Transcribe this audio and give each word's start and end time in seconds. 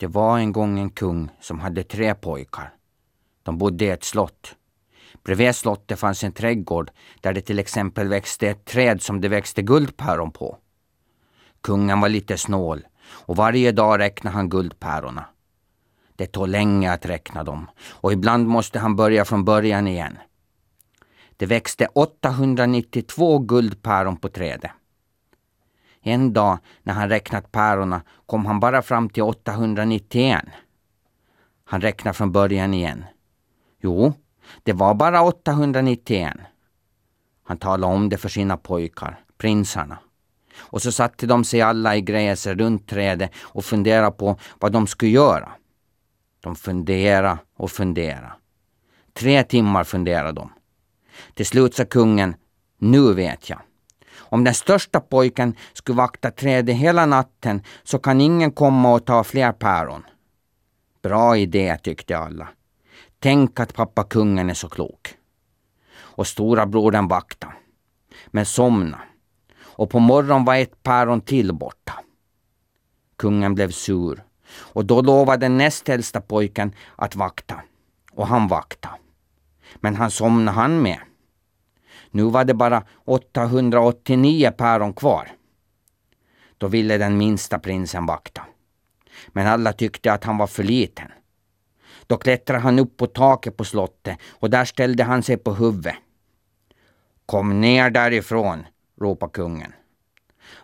Det 0.00 0.06
var 0.06 0.38
en 0.38 0.52
gång 0.52 0.78
en 0.78 0.90
kung 0.90 1.30
som 1.40 1.60
hade 1.60 1.82
tre 1.82 2.14
pojkar. 2.14 2.74
De 3.42 3.58
bodde 3.58 3.84
i 3.84 3.88
ett 3.88 4.04
slott. 4.04 4.56
Bredvid 5.24 5.56
slottet 5.56 5.98
fanns 5.98 6.24
en 6.24 6.32
trädgård 6.32 6.90
där 7.20 7.32
det 7.32 7.40
till 7.40 7.58
exempel 7.58 8.08
växte 8.08 8.48
ett 8.48 8.64
träd 8.64 9.02
som 9.02 9.20
det 9.20 9.28
växte 9.28 9.62
guldpäron 9.62 10.30
på. 10.30 10.56
Kungen 11.60 12.00
var 12.00 12.08
lite 12.08 12.38
snål 12.38 12.86
och 13.10 13.36
varje 13.36 13.72
dag 13.72 13.98
räknade 13.98 14.36
han 14.36 14.48
guldpärorna. 14.48 15.24
Det 16.16 16.26
tog 16.26 16.48
länge 16.48 16.92
att 16.92 17.06
räkna 17.06 17.44
dem 17.44 17.70
och 17.90 18.12
ibland 18.12 18.46
måste 18.46 18.78
han 18.78 18.96
börja 18.96 19.24
från 19.24 19.44
början 19.44 19.88
igen. 19.88 20.18
Det 21.36 21.46
växte 21.46 21.86
892 21.86 23.38
guldpäron 23.38 24.16
på 24.16 24.28
trädet. 24.28 24.70
En 26.02 26.32
dag 26.32 26.58
när 26.82 26.94
han 26.94 27.08
räknat 27.08 27.52
pärorna 27.52 28.02
kom 28.26 28.46
han 28.46 28.60
bara 28.60 28.82
fram 28.82 29.08
till 29.08 29.22
891. 29.22 30.44
Han 31.64 31.80
räknar 31.80 32.12
från 32.12 32.32
början 32.32 32.74
igen. 32.74 33.04
Jo, 33.80 34.12
det 34.62 34.72
var 34.72 34.94
bara 34.94 35.22
891. 35.22 36.36
Han 37.44 37.56
talade 37.56 37.94
om 37.94 38.08
det 38.08 38.16
för 38.16 38.28
sina 38.28 38.56
pojkar, 38.56 39.20
prinsarna. 39.38 39.98
Och 40.58 40.82
så 40.82 40.92
satte 40.92 41.26
de 41.26 41.44
sig 41.44 41.60
alla 41.60 41.96
i 41.96 42.00
gräset 42.00 42.58
runt 42.58 42.88
trädet 42.88 43.30
och 43.38 43.64
funderade 43.64 44.10
på 44.10 44.36
vad 44.58 44.72
de 44.72 44.86
skulle 44.86 45.10
göra. 45.10 45.52
De 46.40 46.56
funderade 46.56 47.38
och 47.56 47.70
funderade. 47.70 48.32
Tre 49.12 49.44
timmar 49.44 49.84
funderade 49.84 50.32
de. 50.32 50.52
Till 51.34 51.46
slut 51.46 51.74
sa 51.74 51.84
kungen, 51.84 52.34
nu 52.78 53.14
vet 53.14 53.50
jag. 53.50 53.60
Om 54.30 54.44
den 54.44 54.54
största 54.54 55.00
pojken 55.00 55.56
skulle 55.72 55.96
vakta 55.96 56.30
trädet 56.30 56.76
hela 56.76 57.06
natten 57.06 57.62
så 57.82 57.98
kan 57.98 58.20
ingen 58.20 58.52
komma 58.52 58.94
och 58.94 59.04
ta 59.04 59.24
fler 59.24 59.52
päron. 59.52 60.02
Bra 61.02 61.36
idé, 61.36 61.78
tyckte 61.82 62.18
alla. 62.18 62.48
Tänk 63.18 63.60
att 63.60 63.74
pappa 63.74 64.04
kungen 64.04 64.50
är 64.50 64.54
så 64.54 64.68
klok. 64.68 65.14
Och 65.98 66.26
stora 66.26 66.66
brodern 66.66 67.08
vakta. 67.08 67.52
Men 68.26 68.46
somna. 68.46 68.98
Och 69.62 69.90
på 69.90 69.98
morgonen 69.98 70.44
var 70.44 70.56
ett 70.56 70.82
päron 70.82 71.20
till 71.20 71.52
borta. 71.52 71.94
Kungen 73.16 73.54
blev 73.54 73.70
sur 73.70 74.24
och 74.52 74.84
då 74.84 75.02
lovade 75.02 75.44
den 75.44 75.56
näst 75.56 75.88
äldsta 75.88 76.20
pojken 76.20 76.72
att 76.96 77.16
vakta. 77.16 77.60
Och 78.12 78.26
han 78.26 78.48
vakta. 78.48 78.88
Men 79.76 79.96
han 79.96 80.10
somnade 80.10 80.56
han 80.56 80.82
med. 80.82 80.98
Nu 82.10 82.22
var 82.22 82.44
det 82.44 82.54
bara 82.54 82.84
889 83.04 84.50
päron 84.56 84.92
kvar. 84.92 85.32
Då 86.58 86.68
ville 86.68 86.98
den 86.98 87.16
minsta 87.16 87.58
prinsen 87.58 88.06
vakta. 88.06 88.42
Men 89.28 89.46
alla 89.46 89.72
tyckte 89.72 90.12
att 90.12 90.24
han 90.24 90.38
var 90.38 90.46
för 90.46 90.62
liten. 90.62 91.12
Då 92.06 92.16
klättrade 92.16 92.62
han 92.62 92.78
upp 92.78 92.96
på 92.96 93.06
taket 93.06 93.56
på 93.56 93.64
slottet 93.64 94.18
och 94.28 94.50
där 94.50 94.64
ställde 94.64 95.04
han 95.04 95.22
sig 95.22 95.36
på 95.36 95.54
huvudet. 95.54 95.94
Kom 97.26 97.60
ner 97.60 97.90
därifrån, 97.90 98.66
ropade 99.00 99.32
kungen. 99.32 99.72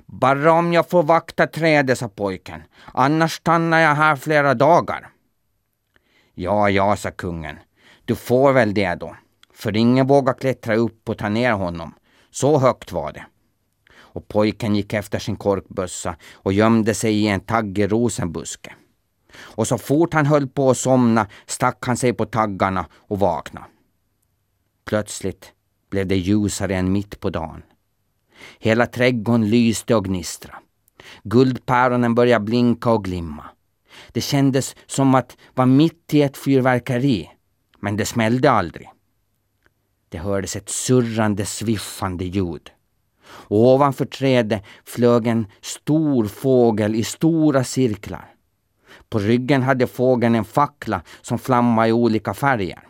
Bara 0.06 0.52
om 0.52 0.72
jag 0.72 0.90
får 0.90 1.02
vakta 1.02 1.46
trädet, 1.46 1.98
sa 1.98 2.08
pojken. 2.08 2.62
Annars 2.94 3.32
stannar 3.32 3.80
jag 3.80 3.94
här 3.94 4.16
flera 4.16 4.54
dagar. 4.54 5.08
Ja, 6.34 6.70
ja, 6.70 6.96
sa 6.96 7.10
kungen. 7.10 7.58
Du 8.04 8.14
får 8.14 8.52
väl 8.52 8.74
det 8.74 8.94
då. 8.94 9.16
För 9.56 9.76
ingen 9.76 10.06
vågar 10.06 10.34
klättra 10.34 10.76
upp 10.76 11.08
och 11.08 11.18
ta 11.18 11.28
ner 11.28 11.52
honom. 11.52 11.94
Så 12.30 12.58
högt 12.58 12.92
var 12.92 13.12
det. 13.12 13.26
Och 13.96 14.28
pojken 14.28 14.76
gick 14.76 14.92
efter 14.92 15.18
sin 15.18 15.36
korkbössa 15.36 16.16
och 16.32 16.52
gömde 16.52 16.94
sig 16.94 17.14
i 17.14 17.26
en 17.28 17.40
taggig 17.40 17.92
rosenbuske. 17.92 18.74
Och 19.38 19.66
så 19.66 19.78
fort 19.78 20.14
han 20.14 20.26
höll 20.26 20.48
på 20.48 20.70
att 20.70 20.78
somna 20.78 21.26
stack 21.46 21.86
han 21.86 21.96
sig 21.96 22.12
på 22.12 22.26
taggarna 22.26 22.86
och 22.92 23.18
vaknade. 23.18 23.66
Plötsligt 24.84 25.52
blev 25.90 26.06
det 26.06 26.16
ljusare 26.16 26.76
än 26.76 26.92
mitt 26.92 27.20
på 27.20 27.30
dagen. 27.30 27.62
Hela 28.58 28.86
trädgården 28.86 29.50
lyste 29.50 29.94
och 29.94 30.04
gnistrade. 30.04 30.58
Guldpäronen 31.22 32.14
började 32.14 32.44
blinka 32.44 32.90
och 32.90 33.04
glimma. 33.04 33.44
Det 34.12 34.20
kändes 34.20 34.76
som 34.86 35.14
att 35.14 35.36
vara 35.54 35.66
mitt 35.66 36.14
i 36.14 36.22
ett 36.22 36.36
fyrverkeri, 36.36 37.30
men 37.80 37.96
det 37.96 38.06
smällde 38.06 38.50
aldrig. 38.50 38.90
Det 40.08 40.18
hördes 40.18 40.56
ett 40.56 40.68
surrande, 40.68 41.46
sviffande 41.46 42.24
ljud. 42.24 42.70
Och 43.26 43.74
ovanför 43.74 44.04
trädet 44.04 44.62
flög 44.84 45.26
en 45.26 45.46
stor 45.60 46.26
fågel 46.26 46.94
i 46.94 47.04
stora 47.04 47.64
cirklar. 47.64 48.34
På 49.08 49.18
ryggen 49.18 49.62
hade 49.62 49.86
fågeln 49.86 50.34
en 50.34 50.44
fackla 50.44 51.02
som 51.22 51.38
flammade 51.38 51.88
i 51.88 51.92
olika 51.92 52.34
färger. 52.34 52.82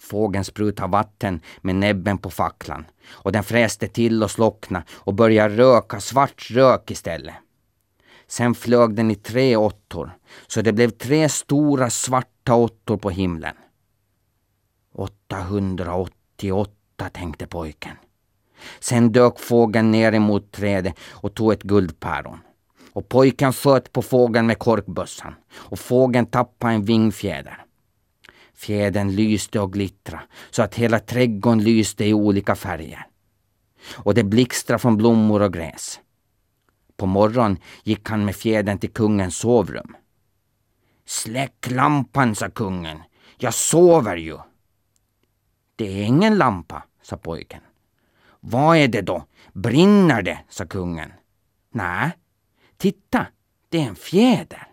Fågeln 0.00 0.44
sprutade 0.44 0.88
vatten 0.88 1.40
med 1.60 1.74
näbben 1.74 2.18
på 2.18 2.30
facklan 2.30 2.84
och 3.10 3.32
den 3.32 3.44
fräste 3.44 3.88
till 3.88 4.22
och 4.22 4.30
slocknade 4.30 4.84
och 4.90 5.14
började 5.14 5.56
röka 5.56 6.00
svart 6.00 6.50
rök 6.50 6.90
istället. 6.90 7.34
Sen 8.26 8.54
flög 8.54 8.94
den 8.94 9.10
i 9.10 9.14
tre 9.14 9.56
åttor, 9.56 10.10
så 10.46 10.62
det 10.62 10.72
blev 10.72 10.90
tre 10.90 11.28
stora 11.28 11.90
svarta 11.90 12.54
åttor 12.54 12.96
på 12.96 13.10
himlen. 13.10 13.54
888, 14.94 16.70
tänkte 17.12 17.46
pojken. 17.46 17.96
Sen 18.80 19.12
dök 19.12 19.38
fågeln 19.38 19.90
ner 19.90 20.12
emot 20.12 20.52
trädet 20.52 20.94
och 21.10 21.34
tog 21.34 21.52
ett 21.52 21.62
guldpäron. 21.62 22.38
Och 22.92 23.08
pojken 23.08 23.52
sköt 23.52 23.92
på 23.92 24.02
fågeln 24.02 24.46
med 24.46 24.58
korkbössan 24.58 25.34
och 25.52 25.78
fågeln 25.78 26.26
tappade 26.26 26.72
en 26.74 26.84
vingfjäder. 26.84 27.64
Fjädern 28.54 29.10
lyste 29.10 29.60
och 29.60 29.72
glittrade 29.72 30.24
så 30.50 30.62
att 30.62 30.74
hela 30.74 30.98
trädgården 30.98 31.64
lyste 31.64 32.04
i 32.04 32.14
olika 32.14 32.54
färger. 32.54 33.06
Och 33.92 34.14
det 34.14 34.24
blixtrade 34.24 34.78
från 34.78 34.96
blommor 34.96 35.42
och 35.42 35.52
gräs. 35.52 36.00
På 36.96 37.06
morgonen 37.06 37.58
gick 37.82 38.08
han 38.08 38.24
med 38.24 38.36
fjädern 38.36 38.78
till 38.78 38.92
kungens 38.92 39.36
sovrum. 39.36 39.96
Släck 41.06 41.70
lampan, 41.70 42.34
sa 42.34 42.50
kungen. 42.50 42.98
Jag 43.38 43.54
sover 43.54 44.16
ju. 44.16 44.38
Det 45.76 45.84
är 45.84 46.04
ingen 46.04 46.38
lampa, 46.38 46.82
sa 47.02 47.16
pojken. 47.16 47.60
Vad 48.40 48.76
är 48.76 48.88
det 48.88 49.02
då? 49.02 49.24
Brinner 49.52 50.22
det? 50.22 50.38
sa 50.48 50.66
kungen. 50.66 51.12
Nej, 51.70 52.10
titta, 52.76 53.26
det 53.68 53.78
är 53.78 53.88
en 53.88 53.96
fjäder. 53.96 54.68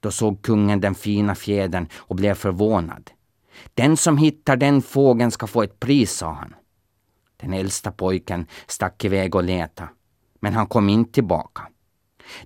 Då 0.00 0.10
såg 0.10 0.42
kungen 0.42 0.80
den 0.80 0.94
fina 0.94 1.34
fjädern 1.34 1.88
och 1.94 2.16
blev 2.16 2.34
förvånad. 2.34 3.10
Den 3.74 3.96
som 3.96 4.18
hittar 4.18 4.56
den 4.56 4.82
fågeln 4.82 5.30
ska 5.30 5.46
få 5.46 5.62
ett 5.62 5.80
pris, 5.80 6.12
sa 6.12 6.32
han. 6.32 6.54
Den 7.36 7.52
äldsta 7.52 7.92
pojken 7.92 8.46
stack 8.66 9.04
iväg 9.04 9.34
och 9.34 9.44
letade, 9.44 9.90
men 10.40 10.54
han 10.54 10.66
kom 10.66 10.88
inte 10.88 11.12
tillbaka. 11.12 11.68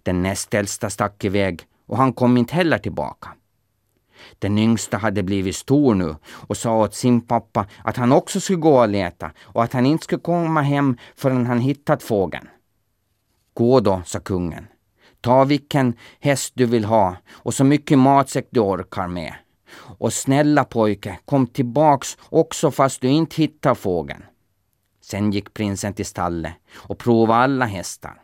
Den 0.02 0.22
näst 0.22 0.54
äldsta 0.54 0.90
stack 0.90 1.24
iväg 1.24 1.66
och 1.86 1.96
han 1.96 2.12
kom 2.12 2.36
inte 2.36 2.54
heller 2.54 2.78
tillbaka. 2.78 3.28
Den 4.38 4.58
yngsta 4.58 4.96
hade 4.96 5.22
blivit 5.22 5.56
stor 5.56 5.94
nu 5.94 6.16
och 6.26 6.56
sa 6.56 6.76
åt 6.76 6.94
sin 6.94 7.20
pappa 7.20 7.66
att 7.84 7.96
han 7.96 8.12
också 8.12 8.40
skulle 8.40 8.58
gå 8.58 8.80
och 8.80 8.88
leta 8.88 9.30
och 9.42 9.62
att 9.62 9.72
han 9.72 9.86
inte 9.86 10.04
skulle 10.04 10.20
komma 10.20 10.62
hem 10.62 10.96
förrän 11.16 11.46
han 11.46 11.58
hittat 11.58 12.02
fågeln. 12.02 12.48
Gå 13.54 13.80
då, 13.80 14.02
sa 14.06 14.20
kungen. 14.20 14.66
Ta 15.20 15.44
vilken 15.44 15.94
häst 16.20 16.52
du 16.54 16.66
vill 16.66 16.84
ha 16.84 17.16
och 17.30 17.54
så 17.54 17.64
mycket 17.64 17.98
matsäck 17.98 18.48
du 18.50 18.60
orkar 18.60 19.08
med. 19.08 19.34
Och 19.98 20.12
snälla 20.12 20.64
pojke, 20.64 21.18
kom 21.24 21.46
tillbaks 21.46 22.18
också 22.28 22.70
fast 22.70 23.00
du 23.00 23.08
inte 23.08 23.36
hittar 23.36 23.74
fågeln. 23.74 24.22
Sen 25.00 25.30
gick 25.30 25.54
prinsen 25.54 25.94
till 25.94 26.06
stallet 26.06 26.54
och 26.74 26.98
provade 26.98 27.40
alla 27.40 27.66
hästar. 27.66 28.22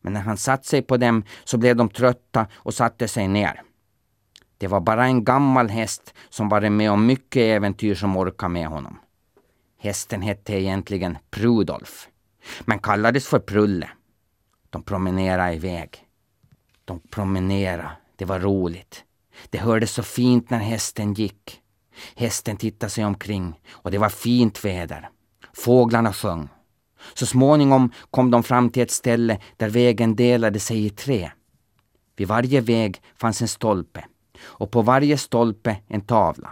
Men 0.00 0.12
när 0.12 0.20
han 0.20 0.36
satt 0.36 0.66
sig 0.66 0.82
på 0.82 0.96
dem 0.96 1.24
så 1.44 1.58
blev 1.58 1.76
de 1.76 1.88
trötta 1.88 2.46
och 2.54 2.74
satte 2.74 3.08
sig 3.08 3.28
ner. 3.28 3.62
Det 4.58 4.66
var 4.66 4.80
bara 4.80 5.04
en 5.06 5.24
gammal 5.24 5.68
häst 5.68 6.14
som 6.28 6.48
varit 6.48 6.72
med 6.72 6.90
om 6.90 7.06
mycket 7.06 7.40
äventyr 7.40 7.94
som 7.94 8.16
orkade 8.16 8.52
med 8.52 8.68
honom. 8.68 8.98
Hästen 9.80 10.22
hette 10.22 10.54
egentligen 10.54 11.18
Prudolf, 11.30 12.08
men 12.60 12.78
kallades 12.78 13.26
för 13.26 13.38
Prulle. 13.38 13.88
De 14.70 14.82
promenerade 14.82 15.54
iväg. 15.54 16.04
De 16.84 17.00
promenerade, 17.00 17.90
det 18.16 18.24
var 18.24 18.40
roligt. 18.40 19.04
Det 19.50 19.58
hördes 19.58 19.92
så 19.92 20.02
fint 20.02 20.50
när 20.50 20.58
hästen 20.58 21.14
gick. 21.14 21.60
Hästen 22.16 22.56
tittade 22.56 22.90
sig 22.90 23.04
omkring 23.04 23.60
och 23.70 23.90
det 23.90 23.98
var 23.98 24.08
fint 24.08 24.64
väder. 24.64 25.08
Fåglarna 25.52 26.12
sjöng. 26.12 26.48
Så 27.14 27.26
småningom 27.26 27.92
kom 28.10 28.30
de 28.30 28.42
fram 28.42 28.70
till 28.70 28.82
ett 28.82 28.90
ställe 28.90 29.40
där 29.56 29.68
vägen 29.68 30.16
delade 30.16 30.60
sig 30.60 30.86
i 30.86 30.90
tre. 30.90 31.30
Vid 32.16 32.28
varje 32.28 32.60
väg 32.60 33.02
fanns 33.16 33.42
en 33.42 33.48
stolpe 33.48 34.04
och 34.40 34.70
på 34.70 34.82
varje 34.82 35.18
stolpe 35.18 35.76
en 35.86 36.00
tavla. 36.00 36.50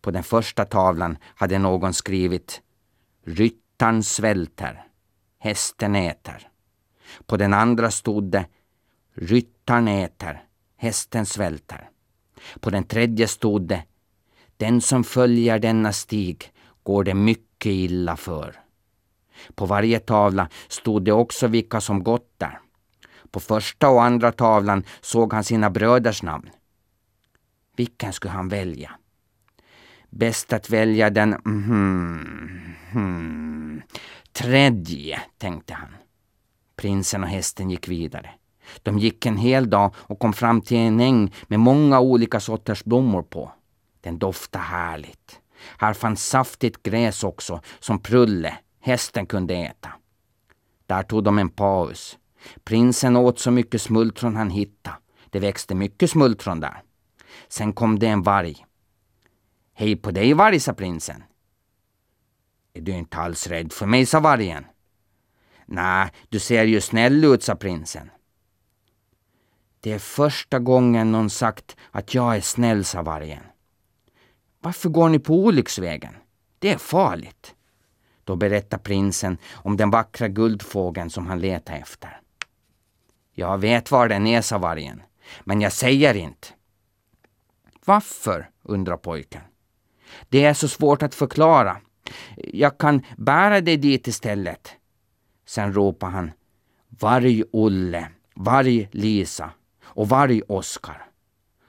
På 0.00 0.10
den 0.10 0.22
första 0.22 0.64
tavlan 0.64 1.18
hade 1.24 1.58
någon 1.58 1.94
skrivit 1.94 2.62
Ryttaren 3.24 4.02
svälter, 4.02 4.84
hästen 5.38 5.96
äter. 5.96 6.48
På 7.26 7.36
den 7.36 7.54
andra 7.54 7.90
stod 7.90 8.24
det 8.24 8.46
Ryttaren 9.14 9.88
äter, 9.88 10.44
hästen 10.76 11.26
svälter. 11.26 11.90
På 12.60 12.70
den 12.70 12.84
tredje 12.84 13.28
stod 13.28 13.62
det 13.62 13.84
Den 14.56 14.80
som 14.80 15.04
följer 15.04 15.58
denna 15.58 15.92
stig 15.92 16.52
går 16.82 17.04
det 17.04 17.14
mycket 17.14 17.70
illa 17.70 18.16
för. 18.16 18.60
På 19.54 19.66
varje 19.66 19.98
tavla 19.98 20.48
stod 20.68 21.04
det 21.04 21.12
också 21.12 21.46
vilka 21.46 21.80
som 21.80 22.02
gått 22.02 22.34
där. 22.38 22.60
På 23.30 23.40
första 23.40 23.88
och 23.88 24.02
andra 24.02 24.32
tavlan 24.32 24.84
såg 25.00 25.32
han 25.32 25.44
sina 25.44 25.70
bröders 25.70 26.22
namn. 26.22 26.50
Vilken 27.76 28.12
skulle 28.12 28.32
han 28.32 28.48
välja? 28.48 28.90
Bäst 30.10 30.52
att 30.52 30.70
välja 30.70 31.10
den 31.10 31.32
mm, 31.32 32.74
mm, 32.92 33.82
tredje, 34.32 35.20
tänkte 35.38 35.74
han. 35.74 35.96
Prinsen 36.76 37.22
och 37.22 37.28
hästen 37.28 37.70
gick 37.70 37.88
vidare. 37.88 38.30
De 38.82 38.98
gick 38.98 39.26
en 39.26 39.36
hel 39.36 39.70
dag 39.70 39.94
och 39.96 40.18
kom 40.18 40.32
fram 40.32 40.60
till 40.60 40.76
en 40.76 41.00
äng 41.00 41.34
med 41.46 41.60
många 41.60 42.00
olika 42.00 42.40
sorters 42.40 42.84
blommor 42.84 43.22
på. 43.22 43.52
Den 44.00 44.18
doftade 44.18 44.64
härligt. 44.64 45.40
Här 45.78 45.94
fanns 45.94 46.26
saftigt 46.28 46.82
gräs 46.82 47.24
också, 47.24 47.60
som 47.80 47.98
Prulle, 47.98 48.58
hästen, 48.80 49.26
kunde 49.26 49.54
äta. 49.54 49.88
Där 50.86 51.02
tog 51.02 51.24
de 51.24 51.38
en 51.38 51.48
paus. 51.48 52.18
Prinsen 52.64 53.16
åt 53.16 53.38
så 53.38 53.50
mycket 53.50 53.82
smultron 53.82 54.36
han 54.36 54.50
hittade. 54.50 54.96
Det 55.30 55.40
växte 55.40 55.74
mycket 55.74 56.10
smultron 56.10 56.60
där. 56.60 56.82
Sen 57.50 57.72
kom 57.72 57.98
det 57.98 58.06
en 58.06 58.22
varg. 58.22 58.66
Hej 59.72 59.96
på 59.96 60.10
dig 60.10 60.34
varg, 60.34 60.60
sa 60.60 60.72
prinsen. 60.72 61.22
Är 62.72 62.80
du 62.80 62.92
inte 62.92 63.16
alls 63.16 63.46
rädd 63.46 63.72
för 63.72 63.86
mig, 63.86 64.06
sa 64.06 64.20
vargen. 64.20 64.64
Nej, 65.66 66.10
du 66.28 66.38
ser 66.38 66.64
ju 66.64 66.80
snäll 66.80 67.24
ut, 67.24 67.42
sa 67.42 67.54
prinsen. 67.56 68.10
Det 69.80 69.92
är 69.92 69.98
första 69.98 70.58
gången 70.58 71.12
någon 71.12 71.30
sagt 71.30 71.76
att 71.90 72.14
jag 72.14 72.36
är 72.36 72.40
snäll, 72.40 72.84
sa 72.84 73.02
vargen. 73.02 73.42
Varför 74.60 74.88
går 74.88 75.08
ni 75.08 75.18
på 75.18 75.34
olycksvägen? 75.34 76.14
Det 76.58 76.72
är 76.72 76.78
farligt. 76.78 77.54
Då 78.24 78.36
berättar 78.36 78.78
prinsen 78.78 79.38
om 79.52 79.76
den 79.76 79.90
vackra 79.90 80.28
guldfågeln 80.28 81.10
som 81.10 81.26
han 81.26 81.40
letar 81.40 81.74
efter. 81.74 82.20
Jag 83.32 83.58
vet 83.58 83.90
var 83.90 84.08
den 84.08 84.26
är, 84.26 84.42
sa 84.42 84.58
vargen, 84.58 85.02
men 85.44 85.60
jag 85.60 85.72
säger 85.72 86.14
inte. 86.14 86.48
Varför? 87.84 88.50
undrar 88.62 88.96
pojken. 88.96 89.42
Det 90.28 90.44
är 90.44 90.54
så 90.54 90.68
svårt 90.68 91.02
att 91.02 91.14
förklara. 91.14 91.76
Jag 92.36 92.78
kan 92.78 93.02
bära 93.16 93.60
dig 93.60 93.76
dit 93.76 94.06
istället. 94.06 94.70
Sen 95.46 95.72
ropar 95.72 96.10
han 96.10 96.32
Varg-Olle, 96.88 98.08
Varg-Lisa 98.34 99.50
och 99.82 100.08
Varg-Oskar. 100.08 101.06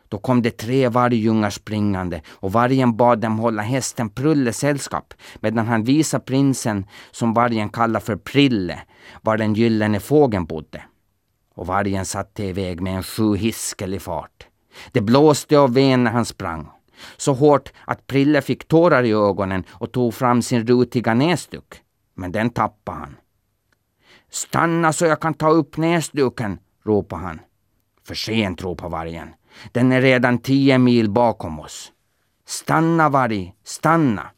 Då 0.07 0.17
kom 0.17 0.41
det 0.41 0.57
tre 0.57 0.89
vargungar 0.89 1.49
springande 1.49 2.21
och 2.29 2.51
vargen 2.51 2.97
bad 2.97 3.19
dem 3.19 3.39
hålla 3.39 3.61
hästen 3.61 4.09
Prulle 4.09 4.53
sällskap 4.53 5.13
medan 5.39 5.67
han 5.67 5.83
visade 5.83 6.23
prinsen, 6.23 6.85
som 7.11 7.33
vargen 7.33 7.69
kallar 7.69 7.99
för 7.99 8.15
Prille, 8.15 8.79
var 9.21 9.37
den 9.37 9.53
gyllene 9.53 9.99
fågeln 9.99 10.45
bodde. 10.45 10.83
Och 11.55 11.67
vargen 11.67 12.05
satte 12.05 12.43
iväg 12.43 12.81
med 12.81 12.95
en 12.95 13.03
sju 13.03 13.35
hiskel 13.35 13.93
i 13.93 13.99
fart. 13.99 14.47
Det 14.91 15.01
blåste 15.01 15.59
av 15.59 15.73
ven 15.73 16.03
när 16.03 16.11
han 16.11 16.25
sprang. 16.25 16.67
Så 17.17 17.33
hårt 17.33 17.71
att 17.85 18.07
Prille 18.07 18.41
fick 18.41 18.67
tårar 18.67 19.03
i 19.03 19.11
ögonen 19.11 19.63
och 19.69 19.91
tog 19.91 20.13
fram 20.13 20.41
sin 20.41 20.67
rutiga 20.67 21.13
näsduk. 21.13 21.81
Men 22.13 22.31
den 22.31 22.49
tappade 22.49 22.97
han. 22.97 23.15
Stanna 24.29 24.93
så 24.93 25.05
jag 25.05 25.19
kan 25.19 25.33
ta 25.33 25.49
upp 25.49 25.77
näsduken, 25.77 26.59
ropade 26.83 27.21
han. 27.21 27.39
För 28.03 28.15
sent, 28.15 28.63
ropade 28.63 28.91
vargen. 28.91 29.29
Den 29.71 29.91
är 29.91 30.01
redan 30.01 30.37
tio 30.37 30.77
mil 30.77 31.09
bakom 31.09 31.59
oss. 31.59 31.91
Stanna 32.45 33.09
varg, 33.09 33.55
stanna! 33.63 34.29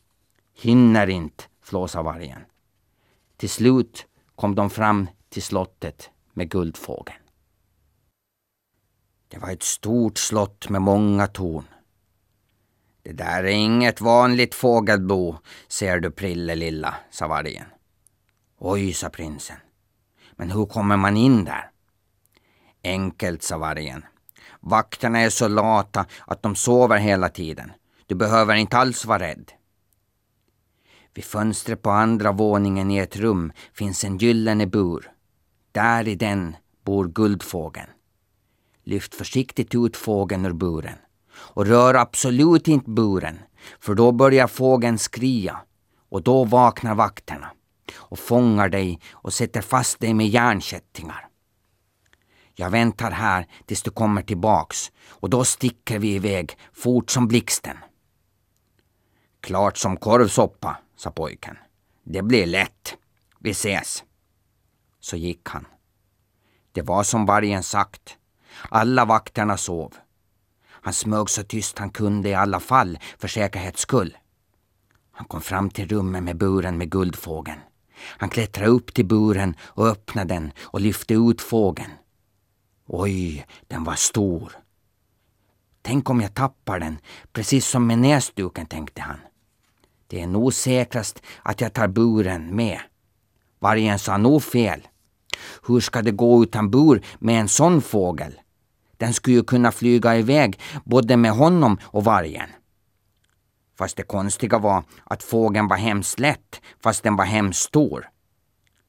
Hinner 0.61 1.09
inte, 1.09 1.43
flåsade 1.63 2.03
vargen. 2.03 2.39
Till 3.37 3.49
slut 3.49 4.05
kom 4.35 4.55
de 4.55 4.69
fram 4.69 5.07
till 5.29 5.43
slottet 5.43 6.09
med 6.33 6.49
Guldfågeln. 6.49 7.22
Det 9.33 9.39
var 9.39 9.51
ett 9.51 9.63
stort 9.63 10.17
slott 10.17 10.69
med 10.69 10.81
många 10.81 11.27
torn. 11.27 11.65
Det 13.03 13.11
där 13.11 13.43
är 13.43 13.51
inget 13.51 14.01
vanligt 14.01 14.55
fågelbo, 14.55 15.37
ser 15.67 15.99
du 15.99 16.11
Prille 16.11 16.55
lilla, 16.55 16.95
sa 17.11 17.27
vargen. 17.27 17.65
Oj, 18.57 18.93
sa 18.93 19.09
prinsen. 19.09 19.57
Men 20.31 20.51
hur 20.51 20.65
kommer 20.65 20.97
man 20.97 21.17
in 21.17 21.45
där? 21.45 21.71
Enkelt, 22.83 23.43
sa 23.43 23.57
vargen. 23.57 24.05
Vakterna 24.59 25.19
är 25.19 25.29
så 25.29 25.47
lata 25.47 26.05
att 26.27 26.43
de 26.43 26.55
sover 26.55 26.97
hela 26.97 27.29
tiden. 27.29 27.71
Du 28.05 28.15
behöver 28.15 28.55
inte 28.55 28.77
alls 28.77 29.05
vara 29.05 29.19
rädd. 29.19 29.51
Vid 31.13 31.25
fönstret 31.25 31.81
på 31.81 31.89
andra 31.89 32.31
våningen 32.31 32.91
i 32.91 32.97
ett 32.97 33.15
rum 33.15 33.51
finns 33.73 34.03
en 34.03 34.17
gyllene 34.17 34.67
bur. 34.67 35.11
Där 35.71 36.07
i 36.07 36.15
den 36.15 36.55
bor 36.83 37.07
guldfågeln. 37.07 37.89
Lyft 38.83 39.15
försiktigt 39.15 39.75
ut 39.75 39.97
fågeln 39.97 40.45
ur 40.45 40.53
buren. 40.53 40.97
Och 41.35 41.65
rör 41.65 41.93
absolut 41.93 42.67
inte 42.67 42.89
buren, 42.89 43.39
för 43.79 43.95
då 43.95 44.11
börjar 44.11 44.47
fågeln 44.47 44.97
skria 44.97 45.61
och 46.09 46.23
då 46.23 46.43
vaknar 46.43 46.95
vakterna 46.95 47.51
och 47.95 48.19
fångar 48.19 48.69
dig 48.69 48.99
och 49.11 49.33
sätter 49.33 49.61
fast 49.61 49.99
dig 49.99 50.13
med 50.13 50.27
järnkättingar. 50.27 51.27
Jag 52.55 52.69
väntar 52.69 53.11
här 53.11 53.47
tills 53.65 53.83
du 53.83 53.91
kommer 53.91 54.21
tillbaks 54.21 54.91
och 55.09 55.29
då 55.29 55.45
sticker 55.45 55.99
vi 55.99 56.15
iväg 56.15 56.57
fort 56.73 57.11
som 57.11 57.27
blixten. 57.27 57.77
Klart 59.41 59.77
som 59.77 59.97
korvsoppa, 59.97 60.77
sa 60.95 61.11
pojken. 61.11 61.57
Det 62.03 62.21
blir 62.21 62.45
lätt. 62.45 62.97
Vi 63.39 63.51
ses. 63.51 64.03
Så 64.99 65.17
gick 65.17 65.49
han. 65.49 65.65
Det 66.71 66.81
var 66.81 67.03
som 67.03 67.25
vargen 67.25 67.63
sagt. 67.63 68.17
Alla 68.69 69.05
vakterna 69.05 69.57
sov. 69.57 69.93
Han 70.65 70.93
smög 70.93 71.29
så 71.29 71.43
tyst 71.43 71.79
han 71.79 71.89
kunde 71.89 72.29
i 72.29 72.33
alla 72.33 72.59
fall, 72.59 72.99
för 73.17 73.27
säkerhets 73.27 73.81
skull. 73.81 74.17
Han 75.11 75.27
kom 75.27 75.41
fram 75.41 75.69
till 75.69 75.87
rummet 75.87 76.23
med 76.23 76.37
buren 76.37 76.77
med 76.77 76.91
guldfågeln. 76.91 77.59
Han 78.05 78.29
klättrade 78.29 78.69
upp 78.69 78.93
till 78.93 79.05
buren 79.05 79.55
och 79.61 79.87
öppnade 79.87 80.33
den 80.33 80.51
och 80.61 80.81
lyfte 80.81 81.13
ut 81.13 81.41
fågeln. 81.41 81.91
Oj, 82.87 83.45
den 83.67 83.83
var 83.83 83.95
stor. 83.95 84.51
Tänk 85.81 86.09
om 86.09 86.21
jag 86.21 86.33
tappar 86.33 86.79
den, 86.79 86.97
precis 87.33 87.67
som 87.67 87.87
med 87.87 87.99
näsduken, 87.99 88.65
tänkte 88.65 89.01
han. 89.01 89.19
Det 90.07 90.21
är 90.21 90.27
nog 90.27 90.53
säkrast 90.53 91.21
att 91.43 91.61
jag 91.61 91.73
tar 91.73 91.87
buren 91.87 92.55
med. 92.55 92.79
Vargen 93.59 93.99
sa 93.99 94.17
nog 94.17 94.43
fel. 94.43 94.87
Hur 95.67 95.79
ska 95.79 96.01
det 96.01 96.11
gå 96.11 96.43
utan 96.43 96.69
bur 96.69 97.05
med 97.19 97.39
en 97.39 97.49
sån 97.49 97.81
fågel? 97.81 98.39
Den 98.97 99.13
skulle 99.13 99.35
ju 99.35 99.43
kunna 99.43 99.71
flyga 99.71 100.17
iväg 100.17 100.59
både 100.85 101.17
med 101.17 101.31
honom 101.31 101.77
och 101.83 102.03
vargen. 102.03 102.49
Fast 103.77 103.97
det 103.97 104.03
konstiga 104.03 104.59
var 104.59 104.83
att 105.03 105.23
fågeln 105.23 105.67
var 105.67 105.77
hemskt 105.77 106.19
lätt 106.19 106.61
fast 106.83 107.03
den 107.03 107.15
var 107.15 107.25
hemskt 107.25 107.59
stor. 107.59 108.09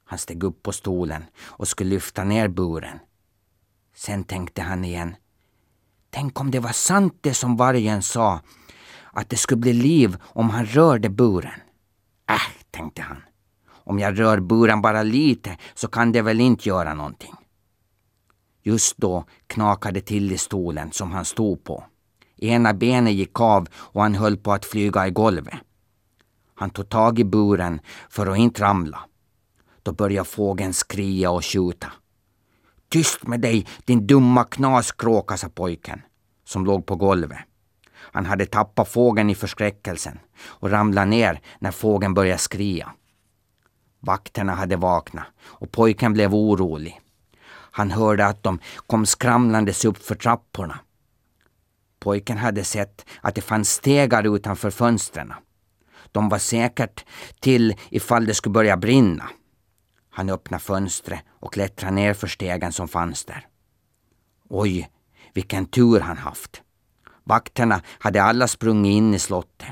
Han 0.05 0.19
steg 0.19 0.45
upp 0.45 0.63
på 0.63 0.73
stolen 0.73 1.25
och 1.43 1.69
skulle 1.69 1.91
lyfta 1.91 2.25
ner 2.25 2.49
buren. 2.49 2.99
Sen 3.97 4.25
tänkte 4.25 4.63
han 4.63 4.85
igen. 4.85 5.17
Tänk 6.11 6.41
om 6.41 6.51
det 6.51 6.61
var 6.61 6.73
sant 6.73 7.19
det 7.21 7.35
som 7.35 7.57
vargen 7.57 8.03
sa, 8.03 8.41
att 9.13 9.31
det 9.31 9.37
skulle 9.37 9.61
bli 9.61 9.73
liv 9.73 10.17
om 10.23 10.51
han 10.51 10.67
rörde 10.67 11.09
buren. 11.09 11.61
Äh, 12.31 12.53
tänkte 12.71 13.03
han. 13.03 13.23
Om 13.67 13.99
jag 13.99 14.19
rör 14.19 14.41
buren 14.41 14.83
bara 14.83 15.03
lite 15.03 15.59
så 15.75 15.89
kan 15.89 16.13
det 16.13 16.23
väl 16.23 16.41
inte 16.41 16.69
göra 16.69 16.95
någonting. 16.95 17.35
Just 18.67 18.97
då 18.97 19.25
knakade 19.47 20.01
till 20.01 20.33
i 20.33 20.39
stolen 20.39 20.93
som 20.93 21.13
han 21.13 21.25
stod 21.25 21.65
på. 21.65 21.85
Ena 22.37 22.75
benet 22.75 23.15
gick 23.15 23.41
av 23.41 23.69
och 23.75 24.03
han 24.03 24.15
höll 24.15 24.37
på 24.37 24.53
att 24.53 24.65
flyga 24.65 25.07
i 25.07 25.11
golvet. 25.11 25.55
Han 26.55 26.71
tog 26.71 26.89
tag 26.89 27.19
i 27.19 27.25
buren 27.25 27.81
för 28.09 28.27
att 28.27 28.39
inte 28.39 28.63
ramla. 28.63 29.01
Då 29.83 29.93
började 29.93 30.29
fågeln 30.29 30.73
skria 30.73 31.31
och 31.31 31.45
skjuta. 31.45 31.93
Tyst 32.89 33.27
med 33.27 33.41
dig, 33.41 33.67
din 33.85 34.07
dumma 34.07 34.45
knaskråka, 34.45 35.37
sa 35.37 35.49
pojken, 35.49 36.03
som 36.45 36.65
låg 36.67 36.87
på 36.87 36.97
golvet. 36.97 37.39
Han 37.93 38.27
hade 38.27 38.47
tappat 38.47 38.89
fågeln 38.89 39.31
i 39.31 39.35
förskräckelsen 39.35 40.19
och 40.45 40.71
ramlade 40.71 41.07
ner 41.07 41.41
när 41.59 41.71
fågeln 41.71 42.15
började 42.15 42.39
skria. 42.39 42.93
Vakterna 44.01 44.55
hade 44.55 44.77
vaknat 44.77 45.27
och 45.43 45.73
pojken 45.73 46.13
blev 46.13 46.35
orolig. 46.35 47.01
Han 47.77 47.91
hörde 47.91 48.27
att 48.27 48.43
de 48.43 48.59
kom 48.87 49.07
skramlandes 49.07 49.85
upp 49.85 49.99
för 49.99 50.15
trapporna. 50.15 50.79
Pojken 51.99 52.39
hade 52.39 52.65
sett 52.65 53.07
att 53.21 53.35
det 53.35 53.41
fanns 53.41 53.71
stegar 53.71 54.37
utanför 54.37 54.71
fönstren. 54.71 55.33
De 56.13 56.29
var 56.29 56.39
säkert 56.39 57.05
till 57.41 57.75
ifall 57.91 58.27
det 58.27 58.35
skulle 58.35 58.53
börja 58.53 58.77
brinna. 58.77 59.29
Han 60.11 60.31
öppnade 60.31 60.63
fönstret 60.63 61.21
och 61.29 61.53
klättrade 61.53 61.95
ner 61.95 62.15
för 62.15 62.27
stegen 62.27 62.73
som 62.73 62.89
fanns 62.89 63.25
där. 63.25 63.47
Oj, 64.49 64.91
vilken 65.33 65.67
tur 65.67 66.01
han 66.01 66.17
haft. 66.17 66.63
Vakterna 67.25 67.83
hade 67.99 68.23
alla 68.23 68.49
sprungit 68.49 68.97
in 68.97 69.15
i 69.15 69.19
slottet. 69.19 69.69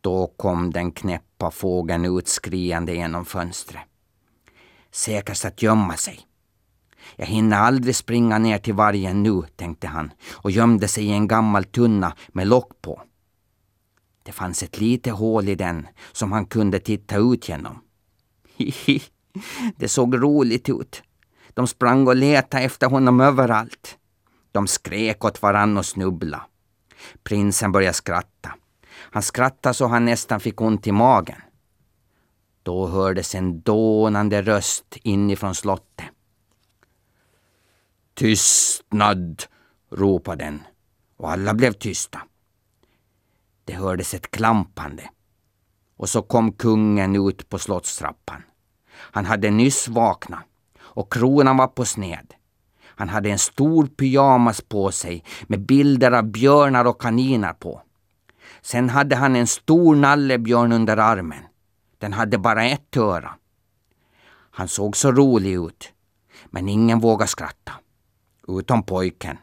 Då 0.00 0.26
kom 0.36 0.70
den 0.70 0.92
knäppa 0.92 1.50
fågeln 1.50 2.18
ut 2.18 2.28
skriande 2.28 2.94
genom 2.94 3.24
fönstret. 3.24 3.82
Säkrast 4.90 5.44
att 5.44 5.62
gömma 5.62 5.96
sig. 5.96 6.26
Jag 7.16 7.26
hinner 7.26 7.56
aldrig 7.56 7.96
springa 7.96 8.38
ner 8.38 8.58
till 8.58 8.74
vargen 8.74 9.22
nu, 9.22 9.42
tänkte 9.56 9.86
han 9.86 10.12
och 10.32 10.50
gömde 10.50 10.88
sig 10.88 11.04
i 11.04 11.10
en 11.10 11.28
gammal 11.28 11.64
tunna 11.64 12.16
med 12.28 12.46
lock 12.46 12.82
på. 12.82 13.02
Det 14.22 14.32
fanns 14.32 14.62
ett 14.62 14.80
litet 14.80 15.12
hål 15.12 15.48
i 15.48 15.54
den 15.54 15.86
som 16.12 16.32
han 16.32 16.46
kunde 16.46 16.78
titta 16.78 17.16
ut 17.16 17.48
genom. 17.48 17.78
Hihi, 18.56 19.02
det 19.76 19.88
såg 19.88 20.22
roligt 20.22 20.68
ut. 20.68 21.02
De 21.54 21.66
sprang 21.66 22.06
och 22.06 22.16
letade 22.16 22.64
efter 22.64 22.86
honom 22.86 23.20
överallt. 23.20 23.96
De 24.52 24.66
skrek 24.66 25.24
åt 25.24 25.42
varann 25.42 25.76
och 25.76 25.86
snubbla. 25.86 26.46
Prinsen 27.22 27.72
började 27.72 27.94
skratta. 27.94 28.54
Han 28.92 29.22
skrattade 29.22 29.74
så 29.74 29.86
han 29.86 30.04
nästan 30.04 30.40
fick 30.40 30.60
ont 30.60 30.86
i 30.86 30.92
magen. 30.92 31.36
Då 32.62 32.86
hördes 32.86 33.34
en 33.34 33.60
dånande 33.60 34.42
röst 34.42 34.96
inifrån 35.02 35.54
slottet. 35.54 36.06
Tystnad! 38.20 39.42
ropade 39.90 40.44
den 40.44 40.62
och 41.16 41.30
alla 41.30 41.54
blev 41.54 41.72
tysta. 41.72 42.20
Det 43.64 43.72
hördes 43.72 44.14
ett 44.14 44.30
klampande 44.30 45.10
och 45.96 46.08
så 46.08 46.22
kom 46.22 46.52
kungen 46.52 47.28
ut 47.28 47.48
på 47.48 47.58
slottstrappan. 47.58 48.42
Han 48.92 49.26
hade 49.26 49.50
nyss 49.50 49.88
vaknat 49.88 50.44
och 50.80 51.12
kronan 51.12 51.56
var 51.56 51.66
på 51.66 51.84
sned. 51.84 52.34
Han 52.84 53.08
hade 53.08 53.30
en 53.30 53.38
stor 53.38 53.86
pyjamas 53.86 54.60
på 54.60 54.92
sig 54.92 55.24
med 55.46 55.66
bilder 55.66 56.12
av 56.12 56.24
björnar 56.24 56.84
och 56.84 57.00
kaniner 57.00 57.52
på. 57.52 57.82
Sen 58.62 58.88
hade 58.88 59.16
han 59.16 59.36
en 59.36 59.46
stor 59.46 59.96
nallebjörn 59.96 60.72
under 60.72 60.96
armen. 60.96 61.44
Den 61.98 62.12
hade 62.12 62.38
bara 62.38 62.64
ett 62.64 62.96
öra. 62.96 63.34
Han 64.50 64.68
såg 64.68 64.96
så 64.96 65.12
rolig 65.12 65.52
ut, 65.52 65.92
men 66.50 66.68
ingen 66.68 67.00
vågade 67.00 67.28
skratta. 67.28 67.72
Utom 68.48 68.82
pojken. 68.82 69.38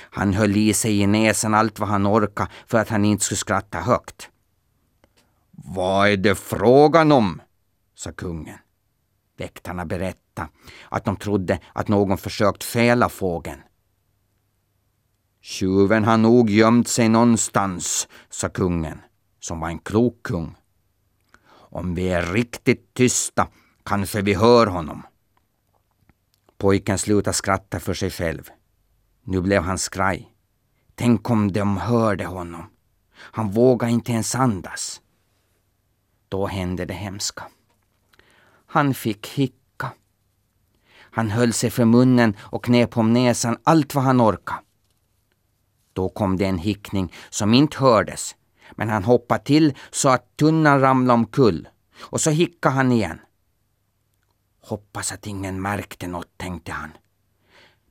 Han 0.00 0.34
höll 0.34 0.56
i 0.56 0.74
sig 0.74 1.00
i 1.00 1.06
näsan 1.06 1.54
allt 1.54 1.78
vad 1.78 1.88
han 1.88 2.06
orkade 2.06 2.50
för 2.66 2.78
att 2.78 2.88
han 2.88 3.04
inte 3.04 3.24
skulle 3.24 3.38
skratta 3.38 3.80
högt. 3.80 4.30
Vad 5.50 6.08
är 6.08 6.16
det 6.16 6.34
frågan 6.34 7.12
om? 7.12 7.42
sa 7.94 8.12
kungen. 8.12 8.58
Väktarna 9.38 9.84
berättade 9.86 10.48
att 10.88 11.04
de 11.04 11.16
trodde 11.16 11.60
att 11.72 11.88
någon 11.88 12.18
försökt 12.18 12.64
fäla 12.64 13.08
fågeln. 13.08 13.60
Tjuven 15.40 16.04
har 16.04 16.16
nog 16.16 16.50
gömt 16.50 16.88
sig 16.88 17.08
någonstans, 17.08 18.08
sa 18.30 18.48
kungen, 18.48 19.00
som 19.40 19.60
var 19.60 19.68
en 19.68 19.78
klok 19.78 20.22
kung. 20.22 20.54
Om 21.50 21.94
vi 21.94 22.08
är 22.08 22.22
riktigt 22.22 22.94
tysta 22.94 23.48
kanske 23.84 24.22
vi 24.22 24.34
hör 24.34 24.66
honom. 24.66 25.02
Pojken 26.58 26.98
slutade 26.98 27.34
skratta 27.34 27.80
för 27.80 27.94
sig 27.94 28.10
själv. 28.10 28.50
Nu 29.22 29.40
blev 29.40 29.62
han 29.62 29.78
skraj. 29.78 30.34
Tänk 30.94 31.30
om 31.30 31.52
de 31.52 31.76
hörde 31.76 32.24
honom. 32.24 32.70
Han 33.16 33.50
vågade 33.50 33.92
inte 33.92 34.12
ens 34.12 34.34
andas. 34.34 35.00
Då 36.28 36.46
hände 36.46 36.84
det 36.84 36.94
hemska. 36.94 37.44
Han 38.66 38.94
fick 38.94 39.28
hicka. 39.28 39.92
Han 40.96 41.30
höll 41.30 41.52
sig 41.52 41.70
för 41.70 41.84
munnen 41.84 42.36
och 42.40 42.64
knep 42.64 42.96
om 42.96 43.12
näsan 43.12 43.56
allt 43.64 43.94
vad 43.94 44.04
han 44.04 44.20
orkade. 44.20 44.60
Då 45.92 46.08
kom 46.08 46.36
det 46.36 46.44
en 46.44 46.58
hickning 46.58 47.12
som 47.30 47.54
inte 47.54 47.78
hördes, 47.78 48.36
men 48.72 48.88
han 48.88 49.04
hoppade 49.04 49.44
till 49.44 49.74
så 49.90 50.08
att 50.08 50.36
tunnan 50.36 50.80
ramlade 50.80 51.14
omkull. 51.14 51.68
Och 52.00 52.20
så 52.20 52.30
hickade 52.30 52.74
han 52.74 52.92
igen. 52.92 53.20
Hoppas 54.66 55.12
att 55.12 55.26
ingen 55.26 55.62
märkte 55.62 56.06
något, 56.06 56.28
tänkte 56.36 56.72
han. 56.72 56.90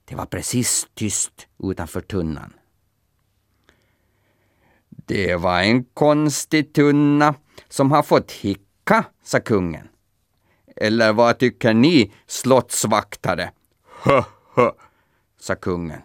Det 0.05 0.15
var 0.15 0.25
precis 0.25 0.87
tyst 0.93 1.47
utanför 1.63 2.01
tunnan. 2.01 2.53
Det 4.89 5.35
var 5.35 5.61
en 5.61 5.83
konstig 5.83 6.73
tunna 6.73 7.35
som 7.69 7.91
har 7.91 8.03
fått 8.03 8.31
hicka, 8.31 9.05
sa 9.23 9.39
kungen. 9.39 9.87
Eller 10.75 11.13
vad 11.13 11.39
tycker 11.39 11.73
ni, 11.73 12.13
slottsvaktare? 12.27 13.51
Hö, 14.03 14.23
hö, 14.55 14.71
sa 15.39 15.55
kungen. 15.55 16.01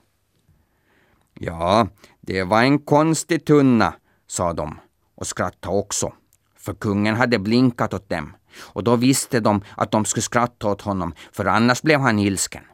Ja, 1.34 1.88
det 2.20 2.44
var 2.44 2.62
en 2.62 2.78
konstig 2.78 3.44
tunna, 3.44 3.94
sa 4.26 4.52
de 4.52 4.80
och 5.14 5.26
skrattade 5.26 5.76
också, 5.76 6.12
för 6.56 6.74
kungen 6.74 7.14
hade 7.14 7.38
blinkat 7.38 7.94
åt 7.94 8.08
dem 8.08 8.36
och 8.56 8.84
då 8.84 8.96
visste 8.96 9.40
de 9.40 9.60
att 9.76 9.90
de 9.90 10.04
skulle 10.04 10.22
skratta 10.22 10.68
åt 10.68 10.82
honom, 10.82 11.14
för 11.32 11.44
annars 11.44 11.82
blev 11.82 12.00
han 12.00 12.18
ilsken. 12.18 12.64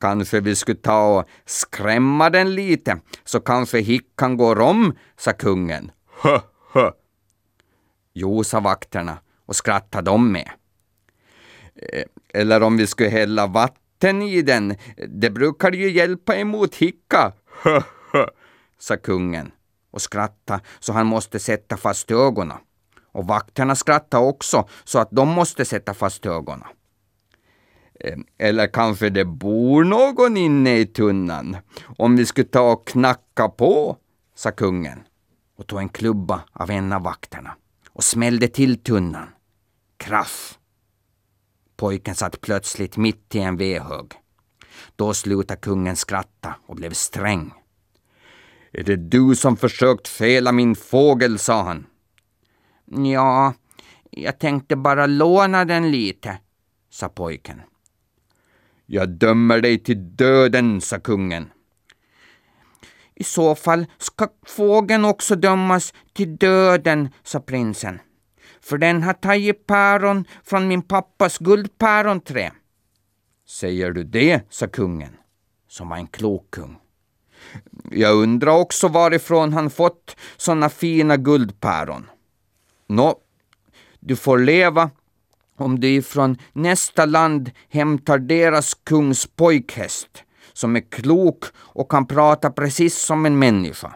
Kanske 0.00 0.40
vi 0.40 0.56
skulle 0.56 0.78
ta 0.78 1.18
och 1.18 1.28
skrämma 1.46 2.30
den 2.30 2.54
lite, 2.54 3.00
så 3.24 3.40
kanske 3.40 3.78
hickan 3.78 4.36
går 4.36 4.60
om, 4.60 4.94
sa 5.16 5.32
kungen. 5.32 5.90
Hö, 6.22 6.40
hö. 6.72 6.90
Jo, 8.14 8.44
sa 8.44 8.60
vakterna 8.60 9.18
och 9.46 9.56
skrattade 9.56 10.10
de 10.10 10.32
med. 10.32 10.50
Eh, 11.74 12.04
eller 12.34 12.62
om 12.62 12.76
vi 12.76 12.86
skulle 12.86 13.08
hälla 13.08 13.46
vatten 13.46 14.22
i 14.22 14.42
den, 14.42 14.76
det 15.08 15.30
brukar 15.30 15.72
ju 15.72 15.90
hjälpa 15.90 16.36
emot 16.36 16.74
hicka. 16.74 17.32
Hö, 17.62 17.82
hö, 18.12 18.26
sa 18.78 18.96
kungen 18.96 19.52
och 19.90 20.02
skrattade 20.02 20.60
så 20.80 20.92
han 20.92 21.06
måste 21.06 21.38
sätta 21.38 21.76
fast 21.76 22.10
ögonen. 22.10 22.58
Och 23.12 23.26
vakterna 23.26 23.74
skrattade 23.74 24.26
också 24.26 24.68
så 24.84 24.98
att 24.98 25.10
de 25.10 25.28
måste 25.28 25.64
sätta 25.64 25.94
fast 25.94 26.26
ögonen. 26.26 26.68
Eller 28.38 28.66
kanske 28.66 29.10
det 29.10 29.24
bor 29.24 29.84
någon 29.84 30.36
inne 30.36 30.78
i 30.78 30.86
tunnan. 30.86 31.56
Om 31.98 32.16
vi 32.16 32.26
skulle 32.26 32.48
ta 32.48 32.72
och 32.72 32.86
knacka 32.88 33.48
på, 33.48 33.96
sa 34.34 34.50
kungen 34.50 35.02
och 35.56 35.66
tog 35.66 35.78
en 35.78 35.88
klubba 35.88 36.42
av 36.52 36.70
en 36.70 36.92
av 36.92 37.02
vakterna 37.02 37.54
och 37.90 38.04
smällde 38.04 38.48
till 38.48 38.82
tunnan. 38.82 39.28
Kraff! 39.96 40.58
Pojken 41.76 42.14
satt 42.14 42.40
plötsligt 42.40 42.96
mitt 42.96 43.34
i 43.34 43.38
en 43.38 43.56
vedhög. 43.56 44.12
Då 44.96 45.14
slutade 45.14 45.60
kungen 45.60 45.96
skratta 45.96 46.54
och 46.66 46.76
blev 46.76 46.92
sträng. 46.92 47.52
Är 48.72 48.82
det 48.82 48.96
du 48.96 49.36
som 49.36 49.56
försökt 49.56 50.08
fela 50.08 50.52
min 50.52 50.74
fågel, 50.74 51.38
sa 51.38 51.62
han. 51.62 51.86
Ja, 52.94 53.54
jag 54.10 54.38
tänkte 54.38 54.76
bara 54.76 55.06
låna 55.06 55.64
den 55.64 55.90
lite, 55.90 56.38
sa 56.90 57.08
pojken. 57.08 57.60
Jag 58.86 59.08
dömer 59.08 59.60
dig 59.60 59.78
till 59.78 60.16
döden, 60.16 60.80
sa 60.80 60.98
kungen. 60.98 61.50
I 63.14 63.24
så 63.24 63.54
fall 63.54 63.86
ska 63.98 64.28
fågeln 64.46 65.04
också 65.04 65.36
dömas 65.36 65.94
till 66.12 66.36
döden, 66.36 67.08
sa 67.22 67.40
prinsen. 67.40 68.00
För 68.60 68.78
den 68.78 69.02
har 69.02 69.12
tagit 69.12 69.66
päron 69.66 70.24
från 70.44 70.68
min 70.68 70.82
pappas 70.82 71.38
guldpäronträ. 71.38 72.52
Säger 73.46 73.90
du 73.90 74.04
det, 74.04 74.42
sa 74.50 74.66
kungen, 74.66 75.16
som 75.68 75.88
var 75.88 75.96
en 75.96 76.06
klok 76.06 76.50
kung. 76.50 76.76
Jag 77.90 78.14
undrar 78.14 78.52
också 78.52 78.88
varifrån 78.88 79.52
han 79.52 79.70
fått 79.70 80.16
såna 80.36 80.68
fina 80.68 81.16
guldpäron. 81.16 82.06
Nå, 82.92 83.20
du 84.00 84.16
får 84.16 84.38
leva 84.38 84.90
om 85.56 85.80
du 85.80 85.88
ifrån 85.88 86.38
nästa 86.52 87.04
land 87.04 87.50
hämtar 87.68 88.18
deras 88.18 88.74
kungs 88.74 89.26
pojkhäst 89.26 90.24
som 90.52 90.76
är 90.76 90.90
klok 90.90 91.44
och 91.56 91.90
kan 91.90 92.06
prata 92.06 92.50
precis 92.50 92.98
som 92.98 93.26
en 93.26 93.38
människa. 93.38 93.94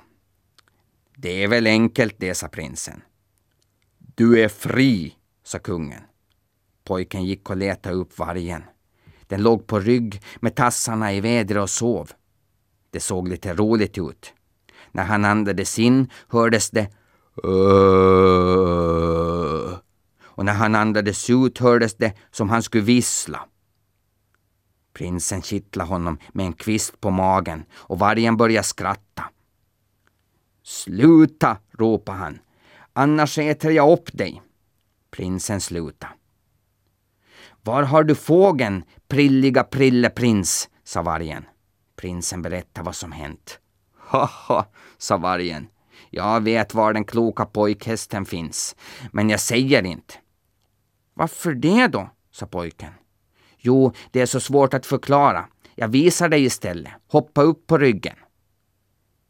Det 1.17 1.45
är 1.45 1.49
väl 1.49 1.67
enkelt 1.67 2.15
det, 2.19 2.35
sa 2.35 2.49
prinsen. 2.49 3.03
Du 3.99 4.41
är 4.41 4.49
fri, 4.49 5.15
sa 5.45 5.59
kungen. 5.59 6.03
Pojken 6.85 7.25
gick 7.25 7.51
och 7.51 7.57
letade 7.57 7.95
upp 7.95 8.19
vargen. 8.19 8.63
Den 9.27 9.43
låg 9.43 9.67
på 9.67 9.81
rygg 9.81 10.23
med 10.41 10.55
tassarna 10.55 11.13
i 11.13 11.21
vädret 11.21 11.63
och 11.63 11.71
sov. 11.71 12.11
Det 12.91 13.01
såg 13.01 13.29
lite 13.29 13.55
roligt 13.55 13.99
ut. 13.99 14.33
När 14.93 15.05
han 15.05 15.25
andades 15.25 15.79
in 15.79 16.11
hördes 16.29 16.71
det 16.71 16.91
Öh. 17.45 18.87
Och 20.25 20.45
när 20.45 20.55
han 20.55 20.75
andades 20.75 21.31
ut 21.31 21.59
hördes 21.59 21.95
det 21.95 22.13
som 22.31 22.51
han 22.51 22.63
skulle 22.63 22.85
vissla. 22.85 23.47
Prinsen 24.93 25.43
kittlade 25.43 25.91
honom 25.91 26.19
med 26.33 26.47
en 26.47 26.53
kvist 26.53 27.01
på 27.01 27.11
magen 27.11 27.65
och 27.75 27.99
vargen 27.99 28.37
började 28.37 28.67
skratta. 28.67 29.25
Sluta, 30.63 31.57
ropade 31.79 32.19
han, 32.19 32.39
annars 32.93 33.39
äter 33.39 33.71
jag 33.71 33.93
upp 33.93 34.13
dig. 34.13 34.43
Prinsen 35.11 35.61
slutade. 35.61 36.13
Var 37.63 37.83
har 37.83 38.05
du 38.05 38.15
fågeln, 38.15 38.85
prilliga 39.09 39.65
prilleprins? 39.65 40.69
sa 40.85 41.03
vargen. 41.03 41.45
Prinsen 41.97 42.43
berättade 42.43 42.85
vad 42.85 42.97
som 42.97 43.13
hänt. 43.13 43.59
Haha, 43.97 44.67
sa 44.99 45.17
vargen. 45.17 45.69
Jag 46.11 46.41
vet 46.41 46.75
var 46.75 46.93
den 46.93 47.05
kloka 47.05 47.45
pojkhästen 47.45 48.25
finns, 48.25 48.77
men 49.13 49.31
jag 49.31 49.41
säger 49.41 49.87
inte. 49.87 50.15
Varför 51.15 51.55
det 51.55 51.87
då? 51.87 52.11
sa 52.33 52.47
pojken. 52.47 52.93
Jo, 53.59 53.93
det 54.11 54.21
är 54.21 54.27
så 54.27 54.41
svårt 54.41 54.75
att 54.75 54.87
förklara. 54.87 55.49
Jag 55.75 55.89
visar 55.89 56.29
dig 56.29 56.45
istället. 56.45 56.93
Hoppa 57.09 57.43
upp 57.43 57.67
på 57.67 57.79
ryggen. 57.79 58.17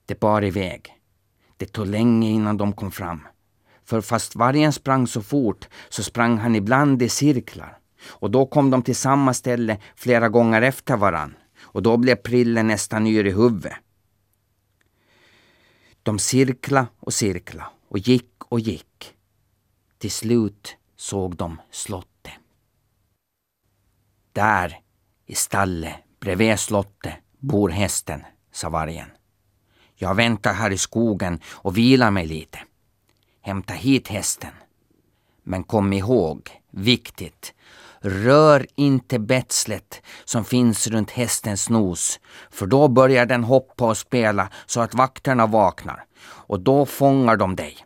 Det 0.07 0.21
bar 0.21 0.45
iväg. 0.45 0.95
Det 1.57 1.67
tog 1.67 1.87
länge 1.87 2.31
innan 2.31 2.57
de 2.57 2.73
kom 2.73 2.91
fram. 2.91 3.21
För 3.85 4.01
fast 4.01 4.37
vargen 4.37 4.73
sprang 4.73 5.07
så 5.07 5.23
fort 5.23 5.69
så 5.89 6.03
sprang 6.03 6.39
han 6.39 6.55
ibland 6.55 7.03
i 7.03 7.09
cirklar. 7.09 7.79
Och 8.09 8.31
då 8.31 8.47
kom 8.47 8.71
de 8.71 8.83
till 8.83 8.97
samma 8.97 9.35
ställe 9.35 9.79
flera 9.97 10.29
gånger 10.29 10.63
efter 10.63 10.97
varann. 10.97 11.35
Och 11.63 11.83
då 11.83 11.97
blev 11.97 12.17
Prille 12.17 12.63
nästan 12.63 13.07
yr 13.07 13.25
i 13.25 13.33
huvudet. 13.33 13.73
De 16.07 16.19
cirkla 16.19 16.87
och 17.01 17.15
cirkla 17.15 17.71
och 17.89 17.99
gick 17.99 18.33
och 18.39 18.61
gick. 18.61 19.15
Till 19.99 20.11
slut 20.11 20.77
såg 20.97 21.37
de 21.37 21.61
slottet. 21.71 22.33
Där, 24.33 24.81
i 25.27 25.35
stallet 25.35 25.95
bredvid 26.21 26.59
slottet, 26.59 27.15
bor 27.39 27.69
hästen, 27.69 28.25
sa 28.53 28.69
vargen. 28.69 29.09
Jag 29.95 30.15
väntar 30.15 30.53
här 30.53 30.71
i 30.71 30.79
skogen 30.79 31.41
och 31.47 31.77
vilar 31.77 32.11
mig 32.11 32.27
lite. 32.27 32.59
Hämta 33.41 33.75
hit 33.75 34.09
hästen. 34.09 34.53
Men 35.43 35.65
kom 35.65 35.93
ihåg, 35.93 36.63
viktigt, 36.71 37.55
rör 38.07 38.67
inte 38.75 39.19
betslet 39.19 40.03
som 40.25 40.45
finns 40.45 40.87
runt 40.87 41.11
hästens 41.11 41.71
nos, 41.71 42.21
för 42.51 42.67
då 42.67 42.89
börjar 42.89 43.27
den 43.27 43.45
hoppa 43.45 43.85
och 43.85 43.97
spela 43.97 44.51
så 44.67 44.81
att 44.81 44.95
vakterna 44.95 45.47
vaknar 45.47 46.05
och 46.27 46.61
då 46.61 46.87
fångar 46.87 47.37
de 47.37 47.57
dig. 47.57 47.77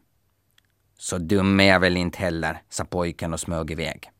Så 0.98 1.18
dum 1.18 1.60
är 1.60 1.64
jag 1.64 1.80
väl 1.80 1.96
inte 1.96 2.18
heller, 2.18 2.62
sa 2.68 2.84
pojken 2.84 3.32
och 3.32 3.40
smög 3.40 3.70
iväg. 3.70 4.10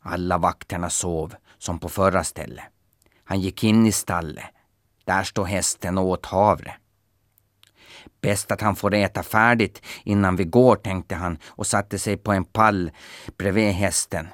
Alla 0.00 0.38
vakterna 0.38 0.90
sov 0.90 1.34
som 1.58 1.78
på 1.78 1.88
förra 1.88 2.24
stället. 2.24 2.64
Han 3.24 3.40
gick 3.40 3.64
in 3.64 3.86
i 3.86 3.92
stallet. 3.92 4.44
Där 5.04 5.22
stod 5.22 5.46
hästen 5.46 5.98
och 5.98 6.04
åt 6.04 6.26
havre. 6.26 6.74
Bäst 8.20 8.52
att 8.52 8.60
han 8.60 8.76
får 8.76 8.94
äta 8.94 9.22
färdigt 9.22 9.82
innan 10.04 10.36
vi 10.36 10.44
går, 10.44 10.76
tänkte 10.76 11.14
han 11.14 11.38
och 11.44 11.66
satte 11.66 11.98
sig 11.98 12.16
på 12.16 12.32
en 12.32 12.44
pall 12.44 12.90
bredvid 13.38 13.72
hästen. 13.72 14.28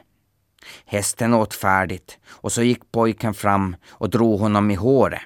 Hästen 0.87 1.35
åt 1.35 1.55
färdigt 1.55 2.19
och 2.29 2.53
så 2.53 2.63
gick 2.63 2.93
pojken 2.93 3.35
fram 3.35 3.77
och 3.89 4.11
drog 4.11 4.41
honom 4.41 4.71
i 4.71 4.75
håret. 4.75 5.23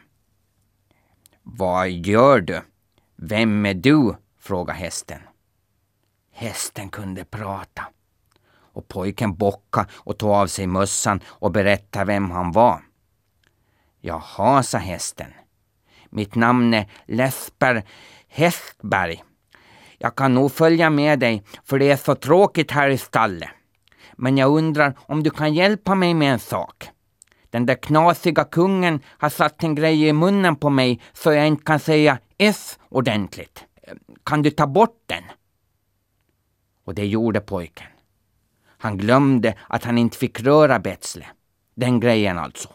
Vad 1.42 1.90
gör 1.90 2.40
du? 2.40 2.60
Vem 3.16 3.66
är 3.66 3.74
du? 3.74 4.16
frågade 4.40 4.78
hästen. 4.78 5.20
Hästen 6.32 6.88
kunde 6.88 7.24
prata. 7.24 7.82
Och 8.74 8.88
pojken 8.88 9.34
bockade 9.34 9.88
och 9.92 10.18
tog 10.18 10.30
av 10.30 10.46
sig 10.46 10.66
mössan 10.66 11.20
och 11.26 11.52
berättade 11.52 12.04
vem 12.04 12.30
han 12.30 12.52
var. 12.52 12.82
Jaha, 14.00 14.62
sa 14.62 14.78
hästen. 14.78 15.32
Mitt 16.10 16.34
namn 16.34 16.74
är 16.74 16.90
Lesper 17.06 17.82
Hästberg. 18.28 19.24
Jag 19.98 20.16
kan 20.16 20.34
nog 20.34 20.52
följa 20.52 20.90
med 20.90 21.18
dig, 21.18 21.44
för 21.64 21.78
det 21.78 21.90
är 21.90 21.96
så 21.96 22.14
tråkigt 22.14 22.70
här 22.70 22.88
i 22.88 22.98
stallet. 22.98 23.48
Men 24.16 24.38
jag 24.38 24.50
undrar 24.50 24.98
om 24.98 25.22
du 25.22 25.30
kan 25.30 25.54
hjälpa 25.54 25.94
mig 25.94 26.14
med 26.14 26.32
en 26.32 26.38
sak. 26.38 26.88
Den 27.50 27.66
där 27.66 27.74
knasiga 27.74 28.44
kungen 28.44 29.00
har 29.06 29.28
satt 29.28 29.62
en 29.62 29.74
grej 29.74 30.08
i 30.08 30.12
munnen 30.12 30.56
på 30.56 30.70
mig 30.70 31.00
så 31.12 31.32
jag 31.32 31.46
inte 31.46 31.64
kan 31.64 31.80
säga 31.80 32.18
S 32.38 32.78
ordentligt. 32.88 33.64
Kan 34.24 34.42
du 34.42 34.50
ta 34.50 34.66
bort 34.66 35.02
den? 35.06 35.24
Och 36.84 36.94
det 36.94 37.06
gjorde 37.06 37.40
pojken. 37.40 37.86
Han 38.78 38.98
glömde 38.98 39.54
att 39.68 39.84
han 39.84 39.98
inte 39.98 40.18
fick 40.18 40.40
röra 40.40 40.78
Betsle. 40.78 41.26
Den 41.74 42.00
grejen 42.00 42.38
alltså. 42.38 42.68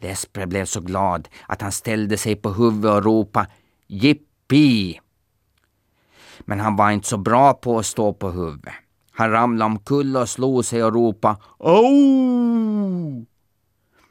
Lesper 0.00 0.46
blev 0.46 0.64
så 0.64 0.80
glad 0.80 1.28
att 1.46 1.62
han 1.62 1.72
ställde 1.72 2.18
sig 2.18 2.36
på 2.36 2.52
huvudet 2.52 2.90
och 2.90 3.04
ropade 3.04 3.50
Jippi! 3.86 5.00
Men 6.40 6.60
han 6.60 6.76
var 6.76 6.90
inte 6.90 7.08
så 7.08 7.16
bra 7.16 7.54
på 7.54 7.78
att 7.78 7.86
stå 7.86 8.12
på 8.12 8.30
huvudet. 8.30 8.74
Han 9.12 9.30
ramlade 9.30 9.70
omkull 9.70 10.16
och 10.16 10.28
slog 10.28 10.64
sig 10.64 10.84
och 10.84 10.94
ropade 10.94 11.36
Au! 11.58 13.26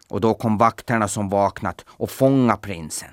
Och 0.09 0.21
då 0.21 0.33
kom 0.33 0.57
vakterna 0.57 1.07
som 1.07 1.29
vaknat 1.29 1.85
och 1.87 2.11
fångade 2.11 2.61
prinsen. 2.61 3.09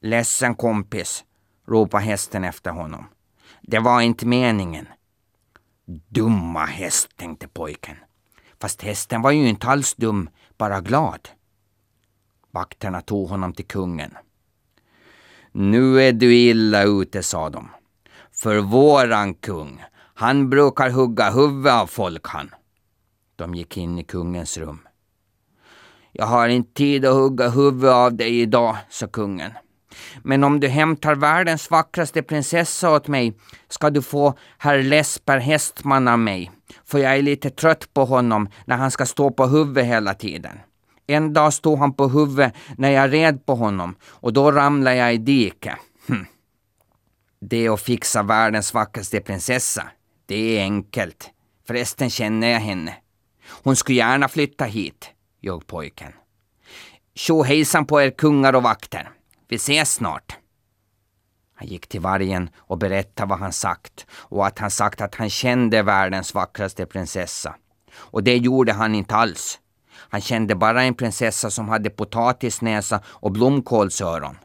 Ledsen 0.00 0.54
kompis, 0.54 1.24
ropade 1.66 2.04
hästen 2.04 2.44
efter 2.44 2.70
honom. 2.70 3.06
Det 3.62 3.78
var 3.78 4.00
inte 4.00 4.26
meningen. 4.26 4.88
Dumma 6.08 6.64
häst, 6.64 7.16
tänkte 7.16 7.48
pojken. 7.48 7.96
Fast 8.60 8.82
hästen 8.82 9.22
var 9.22 9.30
ju 9.30 9.48
inte 9.48 9.66
alls 9.66 9.94
dum, 9.94 10.30
bara 10.58 10.80
glad. 10.80 11.28
Vakterna 12.50 13.00
tog 13.00 13.28
honom 13.28 13.52
till 13.52 13.66
kungen. 13.66 14.16
Nu 15.52 16.02
är 16.02 16.12
du 16.12 16.34
illa 16.34 16.82
ute, 16.82 17.22
sa 17.22 17.50
de. 17.50 17.68
För 18.32 18.58
våran 18.58 19.34
kung, 19.34 19.82
han 20.20 20.50
brukar 20.50 20.90
hugga 20.90 21.30
huvudet 21.30 21.72
av 21.72 21.86
folk 21.86 22.26
han. 22.28 22.50
De 23.36 23.54
gick 23.54 23.76
in 23.76 23.98
i 23.98 24.04
kungens 24.04 24.58
rum. 24.58 24.80
Jag 26.12 26.26
har 26.26 26.48
inte 26.48 26.72
tid 26.74 27.04
att 27.04 27.14
hugga 27.14 27.48
huvudet 27.48 27.94
av 27.94 28.14
dig 28.14 28.40
idag, 28.40 28.76
sa 28.88 29.06
kungen. 29.06 29.52
Men 30.22 30.44
om 30.44 30.60
du 30.60 30.68
hämtar 30.68 31.14
världens 31.14 31.70
vackraste 31.70 32.22
prinsessa 32.22 32.90
åt 32.90 33.08
mig 33.08 33.32
ska 33.68 33.90
du 33.90 34.02
få 34.02 34.34
herr 34.58 34.82
Lesper 34.82 35.38
Hästman 35.38 36.08
av 36.08 36.18
mig, 36.18 36.50
för 36.84 36.98
jag 36.98 37.16
är 37.16 37.22
lite 37.22 37.50
trött 37.50 37.94
på 37.94 38.04
honom 38.04 38.48
när 38.64 38.76
han 38.76 38.90
ska 38.90 39.06
stå 39.06 39.30
på 39.30 39.46
huvudet 39.46 39.86
hela 39.86 40.14
tiden. 40.14 40.58
En 41.06 41.32
dag 41.32 41.52
stod 41.52 41.78
han 41.78 41.92
på 41.92 42.08
huvudet 42.08 42.54
när 42.78 42.90
jag 42.90 43.12
red 43.12 43.46
på 43.46 43.54
honom 43.54 43.94
och 44.04 44.32
då 44.32 44.52
ramlade 44.52 44.96
jag 44.96 45.14
i 45.14 45.18
diket. 45.18 45.76
Hm. 46.08 46.26
Det 47.40 47.68
att 47.68 47.80
fixa 47.80 48.22
världens 48.22 48.74
vackraste 48.74 49.20
prinsessa, 49.20 49.86
det 50.30 50.58
är 50.58 50.62
enkelt. 50.62 51.30
Förresten 51.66 52.10
känner 52.10 52.48
jag 52.48 52.60
henne. 52.60 52.96
Hon 53.62 53.76
skulle 53.76 53.98
gärna 53.98 54.28
flytta 54.28 54.64
hit, 54.64 55.10
ljög 55.40 55.66
pojken. 55.66 56.12
Tjo 57.14 57.42
hejsan 57.42 57.86
på 57.86 58.02
er 58.02 58.10
kungar 58.10 58.52
och 58.52 58.62
vakter. 58.62 59.10
Vi 59.48 59.56
ses 59.56 59.92
snart. 59.92 60.36
Han 61.54 61.68
gick 61.68 61.86
till 61.86 62.00
vargen 62.00 62.50
och 62.56 62.78
berättade 62.78 63.28
vad 63.28 63.38
han 63.38 63.52
sagt 63.52 64.06
och 64.12 64.46
att 64.46 64.58
han 64.58 64.70
sagt 64.70 65.00
att 65.00 65.14
han 65.14 65.30
kände 65.30 65.82
världens 65.82 66.34
vackraste 66.34 66.86
prinsessa. 66.86 67.54
Och 67.94 68.22
det 68.22 68.36
gjorde 68.36 68.72
han 68.72 68.94
inte 68.94 69.14
alls. 69.14 69.58
Han 69.92 70.20
kände 70.20 70.54
bara 70.54 70.82
en 70.82 70.94
prinsessa 70.94 71.50
som 71.50 71.68
hade 71.68 71.90
potatisnäsa 71.90 73.00
och 73.06 73.32
blomkålsöron. 73.32 74.38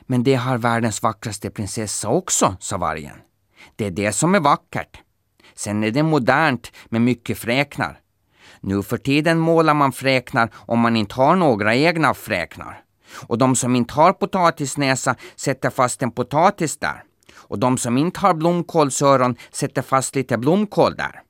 Men 0.00 0.22
det 0.22 0.34
har 0.34 0.58
världens 0.58 1.02
vackraste 1.02 1.50
prinsessa 1.50 2.08
också, 2.08 2.56
sa 2.60 2.78
vargen. 2.78 3.16
Det 3.76 3.86
är 3.86 3.90
det 3.90 4.12
som 4.12 4.34
är 4.34 4.40
vackert. 4.40 5.00
Sen 5.54 5.84
är 5.84 5.90
det 5.90 6.02
modernt 6.02 6.72
med 6.88 7.00
mycket 7.00 7.38
fräknar. 7.38 8.00
Nu 8.60 8.82
för 8.82 8.98
tiden 8.98 9.38
målar 9.38 9.74
man 9.74 9.92
fräknar 9.92 10.50
om 10.54 10.78
man 10.78 10.96
inte 10.96 11.14
har 11.14 11.36
några 11.36 11.74
egna 11.74 12.14
fräknar. 12.14 12.82
Och 13.26 13.38
de 13.38 13.56
som 13.56 13.76
inte 13.76 13.94
har 13.94 14.12
potatisnäsa 14.12 15.16
sätter 15.36 15.70
fast 15.70 16.02
en 16.02 16.10
potatis 16.10 16.78
där. 16.78 17.04
Och 17.34 17.58
de 17.58 17.78
som 17.78 17.98
inte 17.98 18.20
har 18.20 18.34
blomkålsöron 18.34 19.36
sätter 19.50 19.82
fast 19.82 20.14
lite 20.14 20.38
blomkål 20.38 20.94
där. 20.96 21.22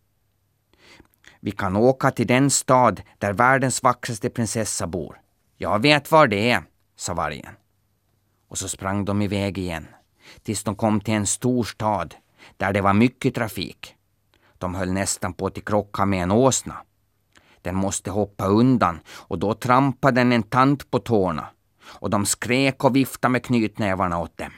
Vi 1.41 1.51
kan 1.51 1.77
åka 1.77 2.11
till 2.11 2.27
den 2.27 2.51
stad 2.51 3.03
där 3.19 3.33
världens 3.33 3.83
vackraste 3.83 4.31
prinsessa 4.31 4.87
bor. 4.87 5.21
Jag 5.57 5.83
vet 5.83 6.11
var 6.11 6.27
det 6.27 6.51
är, 6.51 6.63
sa 6.97 7.15
vargen. 7.15 7.55
Och 8.49 8.59
så 8.59 8.69
sprang 8.69 9.05
de 9.05 9.23
iväg 9.23 9.59
igen, 9.59 9.87
tills 10.43 10.65
de 10.65 10.77
kom 10.77 11.01
till 11.01 11.15
en 11.15 11.27
stor 11.27 11.65
stad 11.65 12.15
där 12.63 12.73
det 12.73 12.81
var 12.81 12.93
mycket 12.93 13.35
trafik. 13.35 13.95
De 14.59 14.75
höll 14.75 14.93
nästan 14.93 15.33
på 15.33 15.47
att 15.47 15.65
krocka 15.65 16.07
med 16.07 16.23
en 16.23 16.31
åsna. 16.31 16.77
Den 17.63 17.75
måste 17.75 18.11
hoppa 18.11 18.47
undan 18.47 19.01
och 19.09 19.39
då 19.39 19.55
trampade 19.55 20.21
den 20.21 20.33
en 20.33 20.43
tant 20.43 20.91
på 20.91 20.99
tårna 20.99 21.47
och 21.85 22.11
de 22.11 22.27
skrek 22.27 22.85
och 22.85 22.97
viftade 22.97 23.33
med 23.33 23.45
knytnävarna 23.45 24.19
åt 24.19 24.37
dem. 24.37 24.53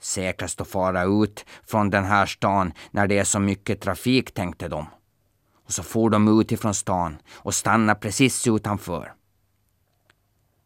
Säkrast 0.00 0.60
att 0.60 0.68
fara 0.68 1.04
ut 1.04 1.44
från 1.66 1.90
den 1.90 2.04
här 2.04 2.26
stan 2.26 2.72
när 2.90 3.06
det 3.06 3.18
är 3.18 3.24
så 3.24 3.38
mycket 3.38 3.80
trafik, 3.80 4.34
tänkte 4.34 4.68
de. 4.68 4.86
Och 5.66 5.72
så 5.72 5.82
for 5.82 6.10
de 6.10 6.40
ut 6.40 6.52
ifrån 6.52 6.74
stan 6.74 7.18
och 7.32 7.54
stannade 7.54 8.00
precis 8.00 8.46
utanför. 8.46 9.12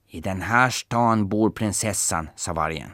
I 0.08 0.20
den 0.20 0.42
här 0.42 0.70
stan 0.70 1.28
bor 1.28 1.50
prinsessan, 1.50 2.28
sa 2.36 2.52
vargen. 2.52 2.90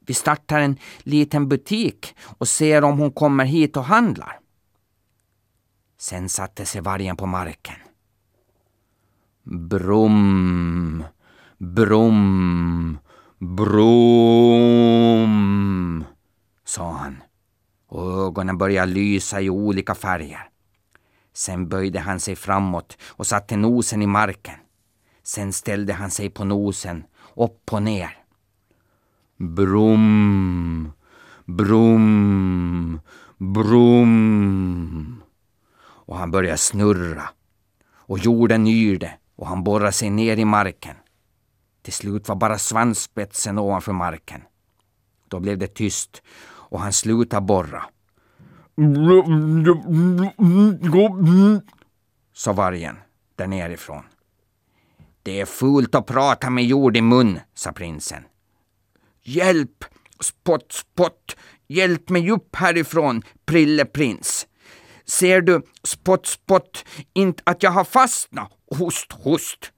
Vi 0.00 0.14
startar 0.14 0.60
en 0.60 0.76
liten 0.98 1.48
butik 1.48 2.14
och 2.38 2.48
ser 2.48 2.84
om 2.84 2.98
hon 2.98 3.12
kommer 3.12 3.44
hit 3.44 3.76
och 3.76 3.84
handlar. 3.84 4.38
Sen 5.98 6.28
satte 6.28 6.66
sig 6.66 6.80
vargen 6.80 7.16
på 7.16 7.26
marken. 7.26 7.76
Brum, 9.42 11.04
brum, 11.58 12.98
brum, 13.38 14.84
sa 16.64 16.92
han 16.92 17.22
och 17.92 18.26
ögonen 18.26 18.58
började 18.58 18.92
lysa 18.92 19.40
i 19.40 19.50
olika 19.50 19.94
färger. 19.94 20.48
Sen 21.32 21.68
böjde 21.68 22.00
han 22.00 22.20
sig 22.20 22.36
framåt 22.36 22.98
och 23.02 23.26
satte 23.26 23.56
nosen 23.56 24.02
i 24.02 24.06
marken. 24.06 24.54
Sen 25.22 25.52
ställde 25.52 25.92
han 25.92 26.10
sig 26.10 26.30
på 26.30 26.44
nosen, 26.44 27.04
upp 27.36 27.72
och 27.72 27.82
ner. 27.82 28.21
Brum, 29.42 30.92
brum, 31.44 33.00
brum. 33.38 35.22
Och 35.82 36.16
han 36.16 36.30
börjar 36.30 36.56
snurra. 36.56 37.28
Och 37.94 38.18
jorden 38.18 38.66
yrde 38.66 39.14
och 39.36 39.46
han 39.46 39.64
borrade 39.64 39.92
sig 39.92 40.10
ner 40.10 40.36
i 40.36 40.44
marken. 40.44 40.96
Till 41.82 41.92
slut 41.92 42.28
var 42.28 42.36
bara 42.36 42.58
svansspetsen 42.58 43.58
ovanför 43.58 43.92
marken. 43.92 44.40
Då 45.28 45.40
blev 45.40 45.58
det 45.58 45.74
tyst 45.74 46.22
och 46.44 46.80
han 46.80 46.92
slutade 46.92 47.46
borra. 47.46 47.82
Sa 52.32 52.52
vargen 52.52 52.96
där 53.36 53.46
nerifrån. 53.46 54.02
Det 55.22 55.40
är 55.40 55.46
fult 55.46 55.94
att 55.94 56.06
prata 56.06 56.50
med 56.50 56.64
jord 56.64 56.96
i 56.96 57.02
mun, 57.02 57.40
sa 57.54 57.72
prinsen. 57.72 58.22
Hjälp! 59.22 59.84
Spott, 60.20 60.72
spott! 60.72 61.36
Hjälp 61.68 62.08
mig 62.08 62.30
upp 62.30 62.56
härifrån, 62.56 63.22
Prille 63.44 63.84
prins. 63.84 64.46
Ser 65.04 65.40
du, 65.40 65.62
spott, 65.82 66.26
spott, 66.26 66.84
inte 67.12 67.42
att 67.46 67.62
jag 67.62 67.70
har 67.70 67.84
fastnat? 67.84 68.52
Host, 68.78 69.12
host! 69.12 69.72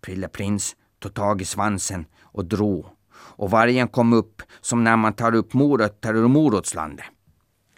Prille 0.00 0.28
prins 0.28 0.76
tog 0.98 1.14
tag 1.14 1.42
i 1.42 1.44
svansen 1.44 2.06
och 2.22 2.44
drog 2.44 2.86
och 3.14 3.50
vargen 3.50 3.88
kom 3.88 4.12
upp 4.12 4.42
som 4.60 4.84
när 4.84 4.96
man 4.96 5.12
tar 5.12 5.34
upp 5.34 5.52
morötter 5.52 6.14
ur 6.14 6.28
morotslandet. 6.28 7.06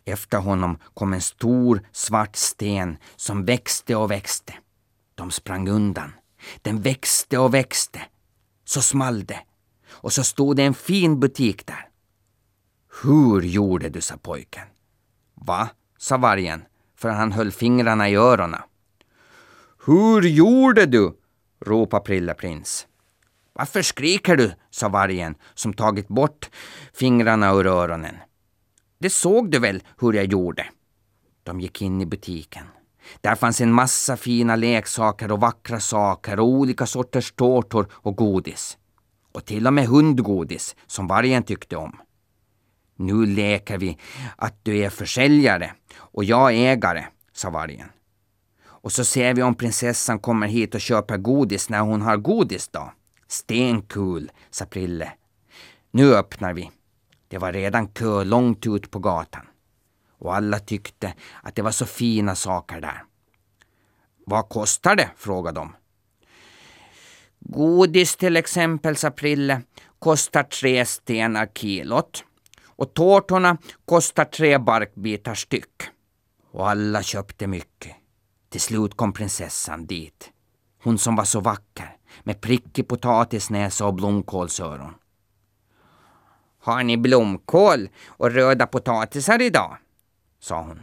Efter 0.04 0.38
honom 0.38 0.78
kom 0.94 1.12
en 1.12 1.20
stor 1.20 1.82
svart 1.92 2.36
sten 2.36 2.96
som 3.16 3.44
växte 3.44 3.96
och 3.96 4.10
växte. 4.10 4.54
De 5.14 5.30
sprang 5.30 5.68
undan. 5.68 6.12
Den 6.62 6.80
växte 6.80 7.38
och 7.38 7.54
växte. 7.54 8.02
Så 8.64 8.82
small 8.82 9.24
det. 9.24 9.40
Och 9.96 10.12
så 10.12 10.24
stod 10.24 10.56
det 10.56 10.62
en 10.62 10.74
fin 10.74 11.20
butik 11.20 11.66
där. 11.66 11.88
Hur 13.02 13.42
gjorde 13.42 13.88
du, 13.88 14.00
sa 14.00 14.16
pojken. 14.16 14.66
Va? 15.34 15.68
sa 15.98 16.16
vargen, 16.16 16.64
för 16.96 17.08
han 17.08 17.32
höll 17.32 17.52
fingrarna 17.52 18.08
i 18.08 18.14
öronen. 18.14 18.60
Hur 19.86 20.22
gjorde 20.22 20.86
du? 20.86 21.16
ropade 21.60 22.04
Prilleprins. 22.04 22.86
Varför 23.52 23.82
skriker 23.82 24.36
du? 24.36 24.52
sa 24.70 24.88
vargen 24.88 25.34
som 25.54 25.72
tagit 25.72 26.08
bort 26.08 26.50
fingrarna 26.94 27.52
ur 27.52 27.66
öronen. 27.66 28.16
Det 28.98 29.10
såg 29.10 29.50
du 29.50 29.58
väl 29.58 29.82
hur 29.98 30.12
jag 30.12 30.24
gjorde? 30.24 30.66
De 31.42 31.60
gick 31.60 31.82
in 31.82 32.00
i 32.00 32.06
butiken. 32.06 32.66
Där 33.20 33.34
fanns 33.34 33.60
en 33.60 33.72
massa 33.72 34.16
fina 34.16 34.56
leksaker 34.56 35.32
och 35.32 35.40
vackra 35.40 35.80
saker 35.80 36.40
och 36.40 36.46
olika 36.46 36.86
sorters 36.86 37.32
tårtor 37.32 37.88
och 37.92 38.16
godis. 38.16 38.78
Och 39.36 39.44
till 39.44 39.66
och 39.66 39.72
med 39.72 39.86
hundgodis 39.86 40.76
som 40.86 41.06
vargen 41.06 41.42
tyckte 41.42 41.76
om. 41.76 42.00
Nu 42.96 43.26
leker 43.26 43.78
vi 43.78 43.98
att 44.36 44.64
du 44.64 44.78
är 44.78 44.90
försäljare 44.90 45.72
och 45.96 46.24
jag 46.24 46.54
ägare, 46.54 47.04
sa 47.32 47.50
vargen. 47.50 47.88
Och 48.64 48.92
så 48.92 49.04
ser 49.04 49.34
vi 49.34 49.42
om 49.42 49.54
prinsessan 49.54 50.18
kommer 50.18 50.46
hit 50.46 50.74
och 50.74 50.80
köper 50.80 51.16
godis 51.16 51.68
när 51.68 51.80
hon 51.80 52.02
har 52.02 52.16
godisdag. 52.16 52.92
Stenkul, 53.28 54.30
sa 54.50 54.64
Prille. 54.64 55.12
Nu 55.90 56.14
öppnar 56.14 56.52
vi. 56.52 56.70
Det 57.28 57.38
var 57.38 57.52
redan 57.52 57.88
kö 57.88 58.24
långt 58.24 58.66
ut 58.66 58.90
på 58.90 58.98
gatan. 58.98 59.46
Och 60.18 60.34
alla 60.34 60.58
tyckte 60.58 61.14
att 61.42 61.54
det 61.54 61.62
var 61.62 61.70
så 61.70 61.86
fina 61.86 62.34
saker 62.34 62.80
där. 62.80 63.04
Vad 64.26 64.48
kostar 64.48 64.96
det? 64.96 65.10
frågade 65.16 65.60
de. 65.60 65.72
Godis 67.48 68.16
till 68.16 68.36
exempel, 68.36 68.96
sa 68.96 69.10
Prille, 69.10 69.62
kostar 69.98 70.42
tre 70.42 70.84
stenar 70.84 71.46
kilot. 71.54 72.24
Och 72.64 72.94
tårtorna 72.94 73.56
kostar 73.84 74.24
tre 74.24 74.58
barkbitar 74.58 75.34
styck. 75.34 75.82
Och 76.50 76.68
alla 76.70 77.02
köpte 77.02 77.46
mycket. 77.46 77.96
Till 78.48 78.60
slut 78.60 78.96
kom 78.96 79.12
prinsessan 79.12 79.86
dit. 79.86 80.30
Hon 80.82 80.98
som 80.98 81.16
var 81.16 81.24
så 81.24 81.40
vacker, 81.40 81.96
med 82.22 82.40
prickig 82.40 82.88
potatisnäsa 82.88 83.86
och 83.86 83.94
blomkålsöron. 83.94 84.94
Har 86.62 86.82
ni 86.82 86.96
blomkål 86.96 87.88
och 88.06 88.30
röda 88.30 88.66
potatisar 88.66 89.42
idag? 89.42 89.76
sa 90.40 90.62
hon. 90.62 90.82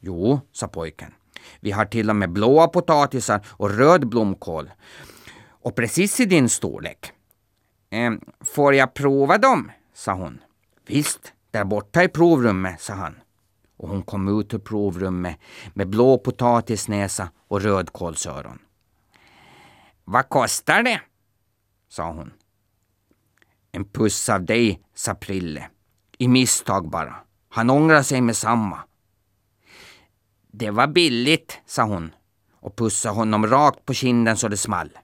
Jo, 0.00 0.40
sa 0.52 0.68
pojken. 0.68 1.14
Vi 1.60 1.70
har 1.70 1.84
till 1.84 2.10
och 2.10 2.16
med 2.16 2.32
blåa 2.32 2.68
potatisar 2.68 3.46
och 3.48 3.70
röd 3.70 4.08
blomkål. 4.08 4.70
Och 5.66 5.74
precis 5.74 6.20
i 6.20 6.24
din 6.24 6.48
storlek. 6.48 7.12
Ehm, 7.90 8.20
får 8.40 8.74
jag 8.74 8.94
prova 8.94 9.38
dem? 9.38 9.72
sa 9.94 10.12
hon. 10.12 10.40
Visst, 10.86 11.32
där 11.50 11.64
borta 11.64 12.04
i 12.04 12.08
provrummet, 12.08 12.80
sa 12.80 12.94
han. 12.94 13.14
Och 13.76 13.88
hon 13.88 14.02
kom 14.02 14.40
ut 14.40 14.54
ur 14.54 14.58
provrummet 14.58 15.36
med 15.74 15.88
blå 15.88 16.18
potatisnäsa 16.18 17.30
och 17.48 17.60
rödkålsöron. 17.60 18.58
Vad 20.04 20.28
kostar 20.28 20.82
det? 20.82 21.00
sa 21.88 22.12
hon. 22.12 22.32
En 23.72 23.84
puss 23.84 24.28
av 24.28 24.44
dig, 24.44 24.80
sa 24.94 25.14
Prille. 25.14 25.70
I 26.18 26.28
misstag 26.28 26.90
bara. 26.90 27.14
Han 27.48 27.70
ångrar 27.70 28.02
sig 28.02 28.20
med 28.20 28.36
samma. 28.36 28.78
Det 30.52 30.70
var 30.70 30.86
billigt, 30.86 31.58
sa 31.66 31.82
hon 31.82 32.10
och 32.60 32.76
pussade 32.76 33.14
honom 33.14 33.46
rakt 33.46 33.84
på 33.86 33.94
kinden 33.94 34.36
så 34.36 34.48
det 34.48 34.56
small. 34.56 34.98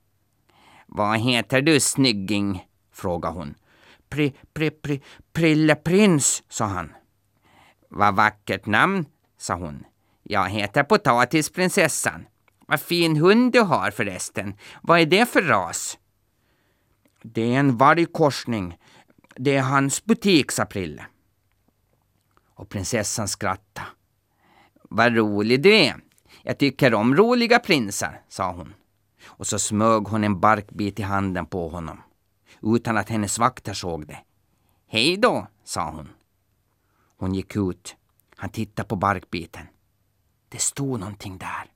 Vad 0.94 1.18
heter 1.18 1.62
du, 1.62 1.80
snygging? 1.80 2.66
frågade 2.92 3.34
hon. 3.34 3.54
Pri, 4.08 4.34
pri, 4.52 4.70
pri, 4.70 5.00
Prilleprins, 5.32 6.42
sa 6.48 6.64
han. 6.64 6.92
Vad 7.88 8.14
vackert 8.14 8.66
namn, 8.66 9.06
sa 9.38 9.54
hon. 9.54 9.84
Jag 10.22 10.48
heter 10.48 10.82
Potatisprinsessan. 10.82 12.26
Vad 12.66 12.80
fin 12.80 13.16
hund 13.16 13.52
du 13.52 13.60
har 13.60 13.90
förresten. 13.90 14.54
Vad 14.82 15.00
är 15.00 15.06
det 15.06 15.28
för 15.28 15.42
ras? 15.42 15.98
Det 17.22 17.54
är 17.54 17.58
en 17.58 17.76
vargkorsning. 17.76 18.78
Det 19.36 19.56
är 19.56 19.62
hans 19.62 20.04
butik, 20.04 20.52
sa 20.52 20.64
Prille. 20.64 21.06
Och 22.54 22.68
prinsessan 22.68 23.28
skrattade. 23.28 23.86
Vad 24.82 25.16
rolig 25.16 25.62
du 25.62 25.74
är. 25.74 25.96
Jag 26.42 26.58
tycker 26.58 26.94
om 26.94 27.16
roliga 27.16 27.58
prinsar, 27.58 28.20
sa 28.28 28.52
hon. 28.52 28.74
Och 29.24 29.46
så 29.46 29.58
smög 29.58 30.08
hon 30.08 30.24
en 30.24 30.40
barkbit 30.40 31.00
i 31.00 31.02
handen 31.02 31.46
på 31.46 31.68
honom. 31.68 32.02
Utan 32.62 32.96
att 32.96 33.08
hennes 33.08 33.38
vakter 33.38 33.74
såg 33.74 34.06
det. 34.06 34.18
Hej 34.86 35.16
då, 35.16 35.46
sa 35.64 35.90
hon. 35.90 36.08
Hon 37.16 37.34
gick 37.34 37.56
ut. 37.56 37.96
Han 38.36 38.50
tittade 38.50 38.88
på 38.88 38.96
barkbiten. 38.96 39.66
Det 40.48 40.60
stod 40.60 41.00
någonting 41.00 41.38
där. 41.38 41.72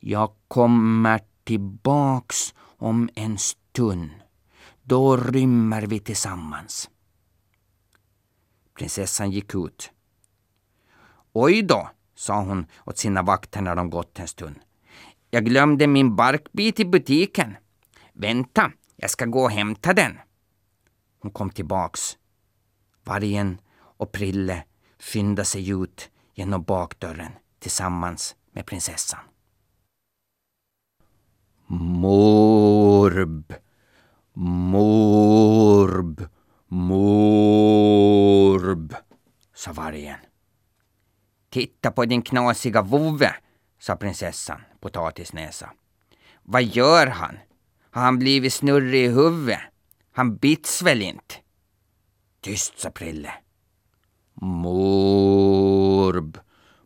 Jag 0.00 0.32
kommer 0.48 1.20
tillbaks 1.44 2.54
om 2.60 3.08
en 3.14 3.38
stund. 3.38 4.10
Då 4.82 5.16
rymmer 5.16 5.82
vi 5.82 6.00
tillsammans. 6.00 6.90
Prinsessan 8.74 9.30
gick 9.30 9.54
ut. 9.54 9.90
Oj 11.32 11.62
då, 11.62 11.90
sa 12.14 12.40
hon 12.42 12.66
åt 12.84 12.98
sina 12.98 13.22
vakter 13.22 13.60
när 13.60 13.74
de 13.74 13.90
gått 13.90 14.18
en 14.18 14.28
stund. 14.28 14.56
Jag 15.30 15.44
glömde 15.44 15.86
min 15.86 16.16
barkbit 16.16 16.80
i 16.80 16.84
butiken. 16.84 17.56
Vänta, 18.12 18.72
jag 18.96 19.10
ska 19.10 19.24
gå 19.24 19.42
och 19.42 19.50
hämta 19.50 19.94
den. 19.94 20.18
Hon 21.20 21.30
kom 21.30 21.50
tillbaks. 21.50 22.18
Vargen 23.04 23.60
och 23.78 24.12
Prille 24.12 24.64
skyndade 24.98 25.44
sig 25.44 25.70
ut 25.70 26.10
genom 26.34 26.62
bakdörren 26.62 27.32
tillsammans 27.58 28.36
med 28.52 28.66
prinsessan. 28.66 29.20
Morb, 31.66 33.54
morb, 34.32 36.22
morb, 36.66 37.74
sa 39.54 39.72
vargen. 39.72 40.18
Titta 41.50 41.90
på 41.90 42.04
din 42.04 42.22
knasiga 42.22 42.82
vovve, 42.82 43.34
sa 43.78 43.96
prinsessan, 43.96 44.60
potatisnäsa. 44.80 45.70
Vad 46.42 46.62
gör 46.62 47.06
han? 47.06 47.38
Har 47.90 48.02
han 48.02 48.18
blivit 48.18 48.52
snurrig 48.52 49.04
i 49.04 49.08
huvudet? 49.08 49.60
Han 50.12 50.36
bits 50.36 50.82
väl 50.82 51.02
inte? 51.02 51.34
Tyst, 52.40 52.78
sa 52.78 52.90
Prille. 52.90 53.32
Morb, 54.34 56.38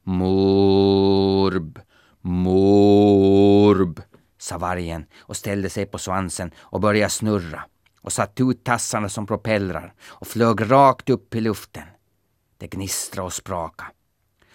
Morb, 0.04 1.78
morb, 2.20 4.00
sa 4.38 4.58
vargen 4.58 5.06
och 5.18 5.36
ställde 5.36 5.70
sig 5.70 5.86
på 5.86 5.98
svansen 5.98 6.50
och 6.58 6.80
började 6.80 7.10
snurra 7.10 7.64
och 8.00 8.12
satte 8.12 8.42
ut 8.42 8.64
tassarna 8.64 9.08
som 9.08 9.26
propellrar 9.26 9.94
och 10.04 10.26
flög 10.26 10.70
rakt 10.70 11.10
upp 11.10 11.34
i 11.34 11.40
luften. 11.40 11.84
Det 12.58 12.66
gnistrade 12.66 13.26
och 13.26 13.32
sprakade. 13.32 13.90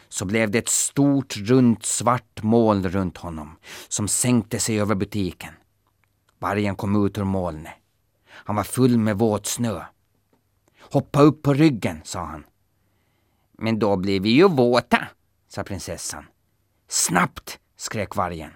Så 0.10 0.26
blev 0.26 0.52
det 0.52 0.58
ett 0.58 0.70
stort 0.70 1.38
runt 1.38 1.86
svart 1.86 2.44
moln 2.44 2.90
runt 2.90 3.18
honom 3.18 3.58
som 3.88 4.08
sänkte 4.08 4.60
sig 4.60 4.82
över 4.82 4.96
butiken. 4.96 5.54
Vargen 6.40 6.76
kom 6.76 7.06
ut 7.06 7.18
ur 7.18 7.24
molnet. 7.24 7.74
Han 8.30 8.56
var 8.56 8.64
full 8.64 8.98
med 8.98 9.18
våt 9.18 9.46
snö. 9.46 9.82
Hoppa 10.80 11.22
upp 11.22 11.42
på 11.42 11.54
ryggen, 11.54 12.02
sa 12.04 12.24
han. 12.26 12.44
Men 13.58 13.80
då 13.80 13.96
blir 13.96 14.20
vi 14.20 14.30
ju 14.30 14.50
våta, 14.50 15.08
sa 15.48 15.64
prinsessan. 15.64 16.26
Snabbt, 16.88 17.60
skrek 17.78 18.16
vargen. 18.16 18.52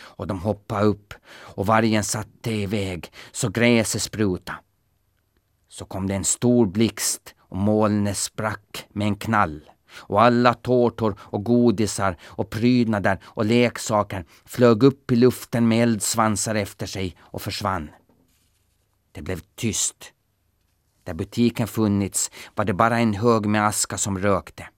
Och 0.00 0.26
de 0.26 0.40
hoppade 0.40 0.84
upp 0.84 1.14
och 1.30 1.66
vargen 1.66 2.04
satte 2.04 2.50
iväg 2.50 3.12
så 3.32 3.48
gräset 3.48 4.02
spruta. 4.02 4.54
Så 5.68 5.84
kom 5.84 6.06
det 6.06 6.14
en 6.14 6.24
stor 6.24 6.66
blixt 6.66 7.34
och 7.38 7.56
molnet 7.56 8.18
sprack 8.18 8.86
med 8.88 9.06
en 9.06 9.16
knall 9.16 9.70
och 9.98 10.22
alla 10.22 10.54
tårtor 10.54 11.18
och 11.20 11.44
godisar 11.44 12.16
och 12.24 12.50
prydnader 12.50 13.18
och 13.24 13.44
leksaker 13.44 14.24
flög 14.44 14.82
upp 14.82 15.12
i 15.12 15.16
luften 15.16 15.68
med 15.68 15.82
eldsvansar 15.82 16.54
efter 16.54 16.86
sig 16.86 17.16
och 17.20 17.42
försvann. 17.42 17.90
Det 19.12 19.22
blev 19.22 19.40
tyst. 19.54 20.12
Där 21.04 21.14
butiken 21.14 21.68
funnits 21.68 22.30
var 22.54 22.64
det 22.64 22.74
bara 22.74 22.98
en 22.98 23.14
hög 23.14 23.46
med 23.46 23.66
aska 23.66 23.98
som 23.98 24.18
rökte. 24.18 24.68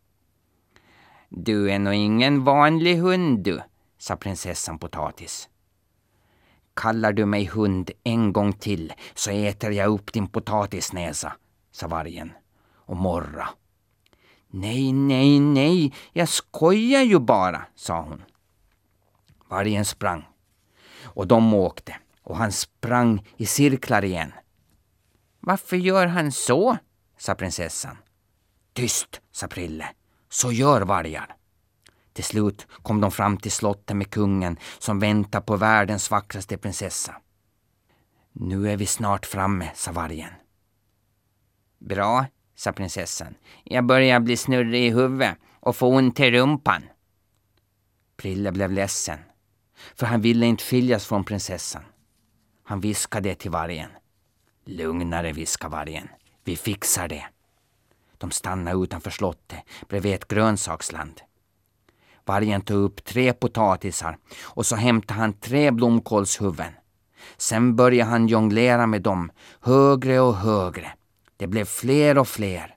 Du 1.29 1.71
är 1.71 1.79
nog 1.79 1.95
ingen 1.95 2.45
vanlig 2.45 2.97
hund 2.97 3.39
du, 3.45 3.61
sa 3.99 4.17
prinsessan 4.17 4.79
Potatis. 4.79 5.49
Kallar 6.75 7.13
du 7.13 7.27
mig 7.27 7.45
hund 7.45 7.91
en 8.05 8.33
gång 8.33 8.53
till 8.53 8.93
så 9.15 9.31
äter 9.31 9.71
jag 9.71 9.93
upp 9.93 10.13
din 10.13 10.27
potatisnäsa, 10.29 11.33
sa 11.73 11.89
vargen 11.89 12.33
och 12.75 12.97
morra. 12.97 13.49
Nej, 14.51 14.93
nej, 14.93 15.41
nej, 15.41 15.95
jag 16.13 16.29
skojar 16.29 17.03
ju 17.03 17.19
bara, 17.19 17.67
sa 17.75 18.01
hon. 18.01 18.23
Vargen 19.49 19.85
sprang 19.85 20.29
och 21.03 21.27
de 21.27 21.55
åkte 21.55 21.97
och 22.23 22.37
han 22.37 22.53
sprang 22.53 23.27
i 23.37 23.47
cirklar 23.47 24.05
igen. 24.05 24.33
Varför 25.41 25.77
gör 25.77 26.07
han 26.07 26.33
så? 26.33 26.77
sa 27.19 27.35
prinsessan. 27.35 27.97
Tyst, 28.73 29.21
sa 29.33 29.49
Prille. 29.49 29.89
Så 30.29 30.53
gör 30.53 30.81
vargar. 30.81 31.37
Till 32.13 32.25
slut 32.25 32.67
kom 32.83 33.01
de 33.01 33.11
fram 33.11 33.37
till 33.37 33.53
slottet 33.53 33.97
med 33.97 34.11
kungen 34.11 34.59
som 34.79 34.99
väntar 34.99 35.41
på 35.41 35.57
världens 35.57 36.11
vackraste 36.11 36.57
prinsessa. 36.57 37.17
Nu 38.33 38.71
är 38.71 38.77
vi 38.77 38.87
snart 38.87 39.27
framme, 39.27 39.71
sa 39.75 39.93
vargen. 39.93 40.31
Bra, 41.79 42.27
sa 42.61 42.73
prinsessan. 42.73 43.35
Jag 43.65 43.87
börjar 43.87 44.21
bli 44.21 44.37
snurrig 44.37 44.87
i 44.87 44.91
huvudet 44.91 45.37
och 45.61 45.77
få 45.77 45.89
ont 45.89 46.21
i 46.21 46.31
rumpan. 46.31 46.83
Prille 48.17 48.53
blev 48.53 48.73
ledsen, 48.73 49.19
för 49.95 50.07
han 50.07 50.21
ville 50.21 50.47
inte 50.47 50.65
skiljas 50.65 51.07
från 51.07 51.25
prinsessan. 51.25 51.83
Han 52.65 52.81
viskade 52.81 53.35
till 53.35 53.51
vargen. 53.51 53.91
Lugnare, 54.65 55.33
viskade 55.33 55.73
vargen. 55.73 56.09
Vi 56.45 56.57
fixar 56.57 57.09
det. 57.09 57.25
De 58.19 58.31
stannade 58.31 58.85
utanför 58.85 59.11
slottet 59.11 59.59
bredvid 59.89 60.15
ett 60.15 60.29
grönsaksland. 60.29 61.21
Vargen 62.25 62.61
tog 62.61 62.79
upp 62.79 63.05
tre 63.05 63.33
potatisar 63.33 64.19
och 64.43 64.67
så 64.67 64.77
hämtade 64.77 65.21
han 65.21 65.33
tre 65.33 65.71
blomkålshuvuden. 65.71 66.73
Sen 67.37 67.77
började 67.77 68.11
han 68.11 68.29
jonglera 68.29 68.87
med 68.87 69.03
dem, 69.03 69.31
högre 69.61 70.21
och 70.21 70.37
högre. 70.37 70.93
Det 71.41 71.47
blev 71.47 71.65
fler 71.65 72.19
och 72.19 72.29
fler. 72.29 72.75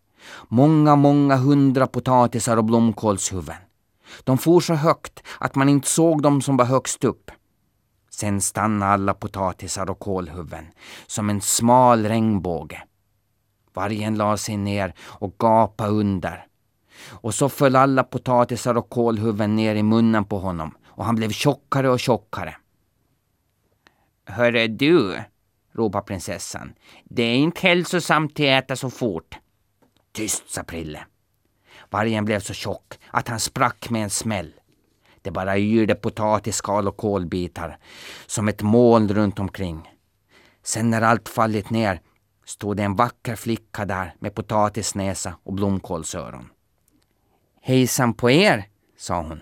Många, 0.48 0.96
många 0.96 1.36
hundra 1.36 1.88
potatisar 1.88 2.58
och 2.58 2.66
blomkålshuvuden. 2.66 3.56
De 4.24 4.38
for 4.38 4.60
så 4.60 4.74
högt 4.74 5.24
att 5.40 5.56
man 5.56 5.70
inte 5.70 5.88
såg 5.88 6.22
dem 6.22 6.42
som 6.42 6.58
var 6.58 6.66
högst 6.66 7.04
upp. 7.04 7.32
Sen 8.10 8.42
stannade 8.42 8.92
alla 8.92 9.14
potatisar 9.14 9.90
och 9.90 10.00
kålhuvuden 10.00 10.66
som 11.08 11.30
en 11.30 11.42
smal 11.42 12.06
regnbåge. 12.06 12.84
Vargen 13.74 14.16
la 14.16 14.38
sig 14.38 14.58
ner 14.58 14.94
och 15.02 15.36
gapade 15.40 15.90
under. 15.90 16.46
Och 17.10 17.34
så 17.34 17.50
föll 17.50 17.76
alla 17.76 18.04
potatisar 18.04 18.78
och 18.78 18.90
kålhuvuden 18.90 19.56
ner 19.56 19.76
i 19.76 19.84
munnen 19.84 20.26
på 20.26 20.40
honom 20.40 20.76
och 20.86 21.06
han 21.06 21.16
blev 21.16 21.30
tjockare 21.30 21.90
och 21.90 22.00
tjockare. 22.00 22.56
Hörru 24.26 24.68
du, 24.68 25.24
ropade 25.76 26.06
prinsessan. 26.06 26.74
Det 27.04 27.24
är 27.24 27.36
inte 27.36 27.68
hälsosamt 27.68 28.32
att 28.32 28.40
äta 28.40 28.76
så 28.76 28.90
fort. 28.90 29.38
Tyst, 30.12 30.50
sa 30.50 30.64
Prille. 30.64 31.06
Vargen 31.90 32.26
blev 32.26 32.40
så 32.40 32.54
tjock 32.54 32.94
att 33.08 33.28
han 33.28 33.40
sprack 33.40 33.90
med 33.90 34.04
en 34.04 34.10
smäll. 34.10 34.54
Det 35.22 35.32
bara 35.32 35.58
yrde 35.58 35.96
potatisskal 35.96 36.88
och 36.88 36.98
kolbitar 36.98 37.78
som 38.26 38.48
ett 38.48 38.62
moln 38.62 39.10
runt 39.10 39.40
omkring. 39.40 39.90
Sen 40.64 40.90
när 40.90 41.02
allt 41.02 41.30
fallit 41.30 41.70
ner 41.70 42.02
stod 42.46 42.78
det 42.78 42.84
en 42.84 42.96
vacker 42.96 43.36
flicka 43.36 43.86
där 43.86 44.16
med 44.20 44.36
potatisnäsa 44.36 45.38
och 45.44 45.54
blomkålsöron. 45.54 46.50
Hejsan 47.62 48.14
på 48.14 48.32
er, 48.32 48.66
sa 48.98 49.22
hon. 49.22 49.42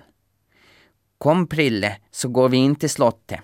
Kom 1.18 1.48
Prille, 1.48 1.98
så 2.12 2.30
går 2.30 2.50
vi 2.50 2.58
in 2.58 2.76
till 2.76 2.90
slottet. 2.90 3.40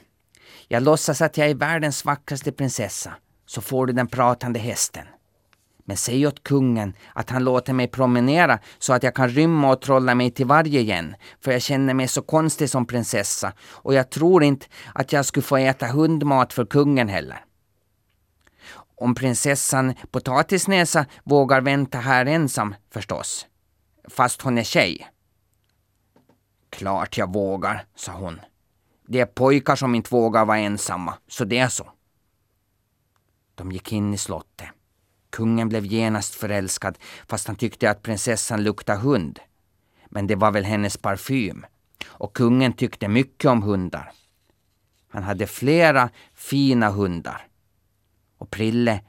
Jag 0.68 0.84
låtsas 0.84 1.22
att 1.22 1.38
jag 1.38 1.50
är 1.50 1.56
världens 1.56 2.06
vackraste 2.06 2.52
prinsessa, 2.52 3.14
så 3.46 3.62
får 3.62 3.86
du 3.86 3.94
den 3.94 4.08
pratande 4.08 4.60
hästen. 4.60 5.08
Men 5.86 5.98
säg 5.98 6.28
åt 6.28 6.44
kungen 6.44 6.94
att 7.14 7.30
han 7.30 7.44
låter 7.44 7.74
mig 7.74 7.88
promenera 7.88 8.60
så 8.80 8.94
att 8.94 9.04
jag 9.04 9.16
kan 9.16 9.30
rymma 9.30 9.72
och 9.72 9.82
trolla 9.82 10.16
mig 10.16 10.32
till 10.32 10.46
varje 10.46 10.80
igen, 10.80 11.16
för 11.42 11.52
jag 11.52 11.62
känner 11.62 11.94
mig 11.94 12.08
så 12.08 12.22
konstig 12.22 12.70
som 12.70 12.86
prinsessa 12.86 13.54
och 13.70 13.94
jag 13.94 14.10
tror 14.10 14.44
inte 14.44 14.66
att 14.94 15.14
jag 15.14 15.26
skulle 15.26 15.44
få 15.44 15.58
äta 15.58 15.88
hundmat 15.88 16.54
för 16.54 16.66
kungen 16.66 17.10
heller. 17.10 17.44
Om 18.96 19.16
prinsessan 19.16 19.94
Potatisnäsa 20.12 21.06
vågar 21.24 21.62
vänta 21.62 21.98
här 21.98 22.26
ensam 22.26 22.76
förstås, 22.92 23.48
fast 24.10 24.42
hon 24.42 24.58
är 24.58 24.64
tjej. 24.64 25.08
Klart 26.70 27.18
jag 27.18 27.34
vågar, 27.34 27.86
sa 27.96 28.12
hon. 28.12 28.40
Det 29.08 29.20
är 29.20 29.26
pojkar 29.26 29.76
som 29.76 29.96
inte 29.96 30.10
vågar 30.15 30.46
vara 30.46 30.58
ensamma, 30.58 31.17
så 31.28 31.46
det 31.46 31.58
är 31.58 31.70
så. 31.70 31.91
De 33.56 33.72
gick 33.72 33.91
in 33.91 34.13
i 34.13 34.17
slottet. 34.17 34.67
Kungen 35.30 35.70
blev 35.70 35.86
genast 35.86 36.36
förälskad 36.36 36.98
fast 37.28 37.48
han 37.48 37.56
tyckte 37.56 37.89
att 37.89 38.02
prinsessan 38.02 38.63
luktade 38.63 39.00
hund. 39.00 39.39
Men 40.10 40.28
det 40.28 40.36
var 40.36 40.52
väl 40.52 40.63
hennes 40.63 40.98
parfym. 40.98 41.65
Och 42.08 42.34
kungen 42.36 42.74
tyckte 42.74 43.08
mycket 43.08 43.52
om 43.52 43.62
hundar. 43.62 44.12
Han 45.10 45.24
hade 45.24 45.48
flera 45.48 46.10
fina 46.34 46.89
hundar. 46.89 47.48
Och 48.38 48.50
Prille 48.50 49.02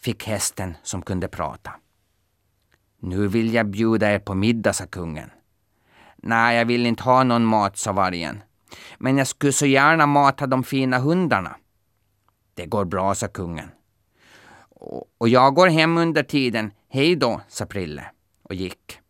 fick 0.00 0.26
hästen 0.26 0.76
som 0.82 1.02
kunde 1.02 1.28
prata. 1.28 1.70
Nu 2.98 3.28
vill 3.28 3.54
jag 3.54 3.66
bjuda 3.66 4.12
er 4.12 4.18
på 4.18 4.34
middag, 4.34 4.72
sa 4.72 4.86
kungen. 4.86 5.30
Nej, 6.16 6.56
jag 6.56 6.64
vill 6.64 6.86
inte 6.86 7.02
ha 7.02 7.24
någon 7.24 7.44
mat, 7.44 7.78
sa 7.78 7.92
vargen. 7.92 8.42
Men 8.98 9.18
jag 9.18 9.26
skulle 9.26 9.52
så 9.52 9.66
gärna 9.66 10.06
mata 10.06 10.46
de 10.46 10.64
fina 10.64 10.98
hundarna. 10.98 11.56
Det 12.54 12.66
går 12.66 12.84
bra, 12.84 13.14
sa 13.14 13.28
kungen. 13.28 13.70
Och 15.18 15.28
jag 15.28 15.54
går 15.54 15.68
hem 15.68 15.98
under 15.98 16.22
tiden. 16.22 16.70
Hej 16.88 17.16
då, 17.16 17.40
sa 17.48 17.66
Prille 17.66 18.06
och 18.42 18.54
gick. 18.54 19.00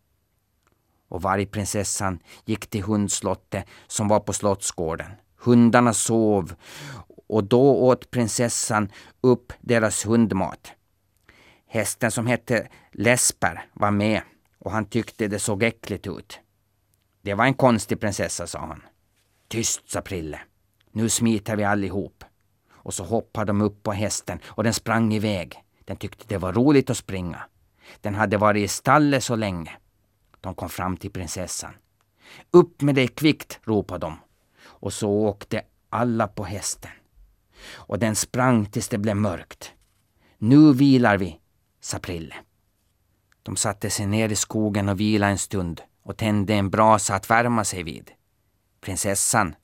Och 1.07 1.21
vargprinsessan 1.21 2.19
gick 2.45 2.67
till 2.67 2.83
hundslottet 2.83 3.65
som 3.87 4.07
var 4.07 4.19
på 4.19 4.33
slottsgården. 4.33 5.11
Hundarna 5.37 5.93
sov 5.93 6.55
och 7.27 7.43
då 7.43 7.75
åt 7.75 8.11
prinsessan 8.11 8.91
upp 9.21 9.53
deras 9.61 10.05
hundmat. 10.05 10.71
Hästen 11.67 12.11
som 12.11 12.27
hette 12.27 12.67
Lesper 12.91 13.65
var 13.73 13.91
med 13.91 14.21
och 14.59 14.71
han 14.71 14.85
tyckte 14.85 15.27
det 15.27 15.39
såg 15.39 15.63
äckligt 15.63 16.07
ut. 16.07 16.39
Det 17.21 17.33
var 17.33 17.45
en 17.45 17.53
konstig 17.53 17.99
prinsessa, 17.99 18.47
sa 18.47 18.59
han. 18.59 18.81
Tyst, 19.47 19.89
sa 19.89 20.01
Prille. 20.01 20.39
Nu 20.91 21.09
smiter 21.09 21.55
vi 21.55 21.63
allihop. 21.63 22.23
Och 22.71 22.93
så 22.93 23.03
hoppade 23.03 23.49
de 23.49 23.61
upp 23.61 23.83
på 23.83 23.91
hästen 23.91 24.39
och 24.45 24.63
den 24.63 24.73
sprang 24.73 25.13
iväg. 25.13 25.63
Den 25.85 25.97
tyckte 25.97 26.25
det 26.27 26.37
var 26.37 26.53
roligt 26.53 26.89
att 26.89 26.97
springa. 26.97 27.41
Den 28.01 28.15
hade 28.15 28.37
varit 28.37 28.63
i 28.63 28.67
stallet 28.67 29.23
så 29.23 29.35
länge. 29.35 29.77
De 30.41 30.55
kom 30.55 30.69
fram 30.69 30.97
till 30.97 31.11
prinsessan. 31.11 31.73
Upp 32.51 32.81
med 32.81 32.95
dig 32.95 33.07
kvickt, 33.07 33.59
ropade 33.63 34.05
de. 34.05 34.17
Och 34.63 34.93
så 34.93 35.09
åkte 35.09 35.61
alla 35.89 36.27
på 36.27 36.43
hästen. 36.43 36.91
Och 37.73 37.99
den 37.99 38.15
sprang 38.15 38.65
tills 38.65 38.89
det 38.89 38.97
blev 38.97 39.15
mörkt. 39.15 39.71
Nu 40.37 40.73
vilar 40.73 41.17
vi, 41.17 41.39
sa 41.81 41.99
Prille. 41.99 42.35
De 43.43 43.55
satte 43.55 43.89
sig 43.89 44.05
ner 44.05 44.29
i 44.29 44.35
skogen 44.35 44.89
och 44.89 44.99
vilade 44.99 45.31
en 45.31 45.37
stund 45.37 45.81
och 46.03 46.17
tände 46.17 46.53
en 46.53 46.69
brasa 46.69 47.15
att 47.15 47.29
värma 47.29 47.63
sig 47.63 47.83
vid. 47.83 48.11
Prinsessan, 48.85 49.55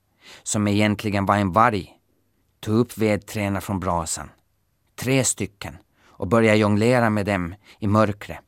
som 0.42 0.68
egentligen 0.68 1.26
var 1.26 1.36
en 1.36 1.52
varg, 1.52 1.92
tog 2.60 2.74
upp 2.74 2.98
vedträna 2.98 3.60
från 3.60 3.80
brasan, 3.80 4.30
tre 4.96 5.24
stycken, 5.24 5.76
och 6.04 6.28
började 6.28 6.58
jonglera 6.58 7.10
med 7.10 7.26
dem 7.26 7.54
i 7.78 7.86
mörkret. 7.86 8.38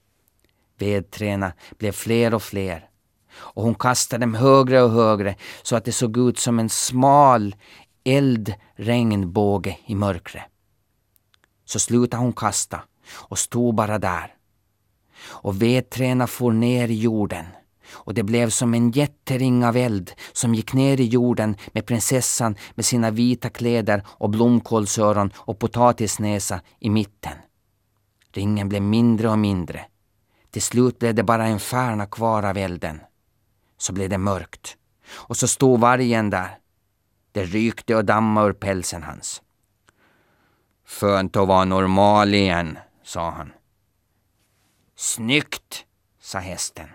Vedträna 0.78 1.52
blev 1.78 1.92
fler 1.92 2.34
och 2.34 2.42
fler 2.42 2.88
och 3.36 3.62
hon 3.62 3.74
kastade 3.74 4.22
dem 4.22 4.34
högre 4.34 4.82
och 4.82 4.90
högre 4.90 5.36
så 5.62 5.76
att 5.76 5.84
det 5.84 5.92
såg 5.92 6.16
ut 6.16 6.38
som 6.38 6.58
en 6.58 6.68
smal 6.68 7.56
eldregnbåge 8.04 9.78
i 9.86 9.94
mörkret. 9.94 10.44
Så 11.64 11.78
slutade 11.78 12.22
hon 12.22 12.32
kasta 12.32 12.82
och 13.10 13.38
stod 13.38 13.74
bara 13.74 13.98
där. 13.98 14.34
Och 15.26 15.62
vedträna 15.62 16.26
for 16.26 16.52
ner 16.52 16.88
i 16.88 17.00
jorden 17.00 17.46
och 17.94 18.14
det 18.14 18.22
blev 18.22 18.50
som 18.50 18.74
en 18.74 18.90
jättering 18.90 19.64
av 19.64 19.76
eld 19.76 20.12
som 20.32 20.54
gick 20.54 20.72
ner 20.72 21.00
i 21.00 21.04
jorden 21.04 21.56
med 21.72 21.86
prinsessan 21.86 22.56
med 22.74 22.84
sina 22.84 23.10
vita 23.10 23.50
kläder 23.50 24.02
och 24.06 24.30
blomkålsöron 24.30 25.30
och 25.36 25.58
potatisnäsa 25.58 26.60
i 26.78 26.90
mitten. 26.90 27.32
Ringen 28.32 28.68
blev 28.68 28.82
mindre 28.82 29.28
och 29.28 29.38
mindre. 29.38 29.84
Till 30.50 30.62
slut 30.62 30.98
blev 30.98 31.14
det 31.14 31.22
bara 31.22 31.46
en 31.46 31.60
färna 31.60 32.06
kvar 32.06 32.42
av 32.42 32.56
elden. 32.56 33.00
Så 33.78 33.92
blev 33.92 34.10
det 34.10 34.18
mörkt. 34.18 34.76
Och 35.12 35.36
så 35.36 35.48
stod 35.48 35.80
vargen 35.80 36.30
där. 36.30 36.58
Det 37.32 37.44
rykte 37.44 37.96
och 37.96 38.04
dammade 38.04 38.48
ur 38.48 38.52
pälsen 38.52 39.02
hans. 39.02 39.42
Skönt 40.86 41.36
att 41.36 41.48
vara 41.48 41.64
normal 41.64 42.34
igen, 42.34 42.78
sa 43.02 43.30
han. 43.30 43.52
Snyggt, 44.96 45.84
sa 46.20 46.38
hästen. 46.38 46.88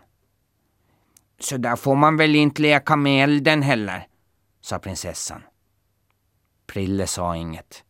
Så 1.39 1.58
där 1.58 1.75
får 1.75 1.95
man 1.95 2.17
väl 2.17 2.36
inte 2.36 2.62
leka 2.62 2.95
med 2.95 3.23
elden 3.23 3.62
heller, 3.62 4.08
sa 4.62 4.80
prinsessan. 4.80 5.41
Prille 6.67 7.08
sa 7.08 7.36
inget. 7.36 7.84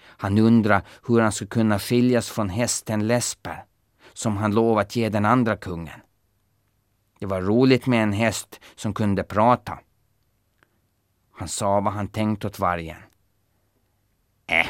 Han 0.00 0.38
undrade 0.38 0.84
hur 1.06 1.20
han 1.20 1.32
skulle 1.32 1.48
kunna 1.48 1.78
skiljas 1.78 2.30
från 2.30 2.48
hästen 2.48 3.06
Lesper, 3.06 3.64
som 4.12 4.36
han 4.36 4.54
lovat 4.54 4.96
ge 4.96 5.08
den 5.08 5.24
andra 5.24 5.56
kungen. 5.56 6.00
Det 7.18 7.26
var 7.26 7.40
roligt 7.40 7.86
med 7.86 8.02
en 8.02 8.12
häst 8.12 8.60
som 8.74 8.94
kunde 8.94 9.22
prata. 9.22 9.78
Han 11.32 11.48
sa 11.48 11.80
vad 11.80 11.92
han 11.92 12.08
tänkt 12.08 12.44
åt 12.44 12.58
vargen. 12.58 13.02
Äh, 14.46 14.66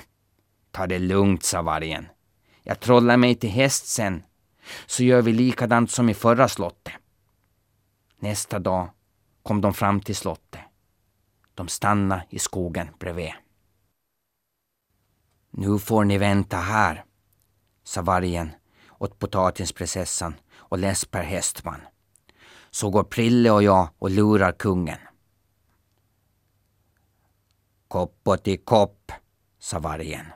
ta 0.70 0.86
det 0.86 0.98
lugnt, 0.98 1.42
sa 1.42 1.62
vargen. 1.62 2.08
Jag 2.62 2.80
trollar 2.80 3.16
mig 3.16 3.34
till 3.34 3.50
häst 3.50 3.86
sen, 3.86 4.22
så 4.86 5.02
gör 5.02 5.22
vi 5.22 5.32
likadant 5.32 5.90
som 5.90 6.08
i 6.08 6.14
förra 6.14 6.48
slottet. 6.48 6.92
Nästa 8.18 8.58
dag 8.58 8.90
kom 9.42 9.60
de 9.60 9.74
fram 9.74 10.00
till 10.00 10.16
slottet. 10.16 10.60
De 11.54 11.68
stannade 11.68 12.26
i 12.30 12.38
skogen 12.38 12.88
bredvid. 12.98 13.32
Nu 15.50 15.78
får 15.78 16.04
ni 16.04 16.18
vänta 16.18 16.56
här, 16.56 17.04
sa 17.84 18.02
vargen 18.02 18.50
åt 18.98 19.18
potatisprinsessan 19.18 20.34
och 20.54 20.78
Lesper 20.78 21.22
hästman. 21.22 21.80
Så 22.70 22.90
går 22.90 23.04
Prille 23.04 23.50
och 23.50 23.62
jag 23.62 23.88
och 23.98 24.10
lurar 24.10 24.52
kungen. 24.52 24.98
Koppoti 27.88 28.56
kopp, 28.56 29.12
sa 29.58 29.78
vargen. 29.78 30.26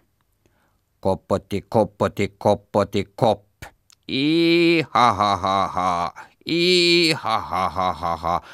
Koppoti 1.01 1.61
koppoti 1.61 2.29
koppoti 2.29 3.05
kopp. 3.05 3.65
I 4.07 4.83
ha 4.83 5.13
ha 5.13 5.37
ha 5.37 5.67
ha. 5.67 6.15
I 6.45 7.13
ha 7.13 7.39
ha 7.39 7.69
ha 7.69 7.93
ha 7.93 8.17
ha. 8.17 8.45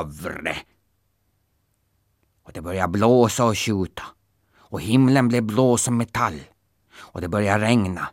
Havre. 0.00 0.56
Och 2.44 2.52
det 2.52 2.62
började 2.62 2.92
blåsa 2.92 3.44
och 3.44 3.58
skjuta 3.58 4.02
och 4.72 4.80
himlen 4.80 5.28
blev 5.28 5.42
blå 5.42 5.76
som 5.76 5.96
metall 5.96 6.40
och 6.96 7.20
det 7.20 7.28
började 7.28 7.64
regna. 7.64 8.08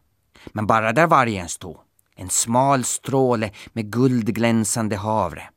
Men 0.46 0.68
bara 0.68 0.94
där 0.94 1.08
vargen 1.08 1.50
stod, 1.50 1.78
en 2.16 2.30
smal 2.30 2.84
stråle 2.84 3.52
med 3.74 3.92
guldglänsande 3.92 4.96
havre. 4.96 5.50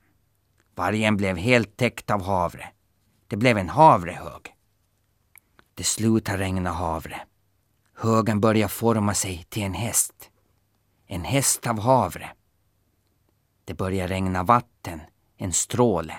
Vargen 0.75 1.17
blev 1.17 1.37
helt 1.37 1.77
täckt 1.77 2.11
av 2.11 2.23
havre. 2.23 2.69
Det 3.29 3.37
blev 3.37 3.59
en 3.59 3.69
havrehög. 3.69 4.55
Det 5.75 5.85
slutade 5.85 6.39
regna 6.39 6.71
havre. 6.71 7.21
Högen 7.97 8.41
började 8.41 8.69
forma 8.69 9.15
sig 9.15 9.47
till 9.49 9.63
en 9.63 9.75
häst. 9.75 10.32
En 11.13 11.25
häst 11.25 11.67
av 11.67 11.81
havre. 11.81 12.31
Det 13.65 13.75
började 13.75 14.15
regna 14.15 14.43
vatten, 14.43 15.01
en 15.37 15.53
stråle. 15.53 16.17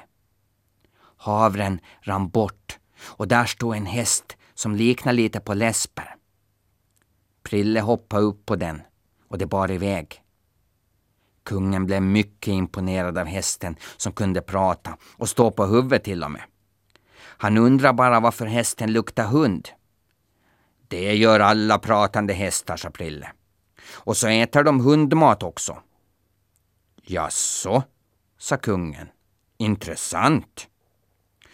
Havren 1.17 1.79
rann 2.01 2.29
bort 2.29 2.79
och 3.01 3.27
där 3.27 3.45
stod 3.45 3.75
en 3.75 3.85
häst 3.85 4.37
som 4.53 4.75
liknade 4.75 5.15
lite 5.15 5.39
på 5.39 5.53
Lesper. 5.53 6.15
Prille 7.43 7.81
hoppade 7.81 8.23
upp 8.23 8.45
på 8.45 8.55
den 8.55 8.81
och 9.27 9.37
det 9.37 9.45
bar 9.45 9.71
iväg. 9.71 10.23
Kungen 11.43 11.85
blev 11.85 12.01
mycket 12.01 12.51
imponerad 12.51 13.17
av 13.17 13.25
hästen 13.25 13.75
som 13.97 14.11
kunde 14.11 14.41
prata 14.41 14.97
och 15.17 15.29
stå 15.29 15.51
på 15.51 15.65
huvudet 15.65 16.03
till 16.03 16.23
och 16.23 16.31
med. 16.31 16.43
Han 17.19 17.57
undrar 17.57 17.93
bara 17.93 18.19
varför 18.19 18.45
hästen 18.45 18.91
luktar 18.91 19.25
hund. 19.25 19.69
Det 20.87 21.15
gör 21.15 21.39
alla 21.39 21.79
pratande 21.79 22.33
hästar, 22.33 22.77
sa 22.77 22.89
Prille. 22.89 23.31
Och 23.95 24.17
så 24.17 24.27
äter 24.27 24.63
de 24.63 24.79
hundmat 24.79 25.43
också. 25.43 25.77
Jaså, 27.03 27.83
sa 28.37 28.57
kungen. 28.57 29.07
Intressant. 29.57 30.67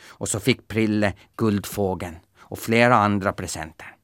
Och 0.08 0.30
så 0.30 0.40
fick 0.40 0.68
Prille 0.68 1.14
guldfågeln 1.36 2.16
och 2.40 2.60
flera 2.60 2.96
andra 2.96 3.34
presenter. 3.34 3.96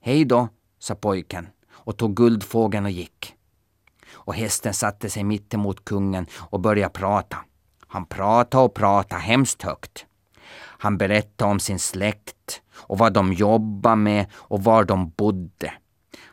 Hej 0.00 0.24
då, 0.24 0.48
sa 0.78 0.94
pojken 0.94 1.48
och 1.70 1.96
tog 1.96 2.16
guldfågeln 2.16 2.84
och 2.84 2.90
gick. 2.90 3.34
Och 4.10 4.34
hästen 4.34 4.74
satte 4.74 5.10
sig 5.10 5.24
mittemot 5.24 5.84
kungen 5.84 6.26
och 6.34 6.60
började 6.60 6.92
prata. 6.92 7.36
Han 7.86 8.06
pratade 8.06 8.64
och 8.64 8.74
pratade 8.74 9.22
hemskt 9.22 9.62
högt. 9.62 10.06
Han 10.56 10.98
berättade 10.98 11.50
om 11.50 11.60
sin 11.60 11.78
släkt 11.78 12.62
och 12.74 12.98
vad 12.98 13.12
de 13.12 13.32
jobbade 13.32 13.96
med 13.96 14.26
och 14.34 14.64
var 14.64 14.84
de 14.84 15.10
bodde. 15.10 15.72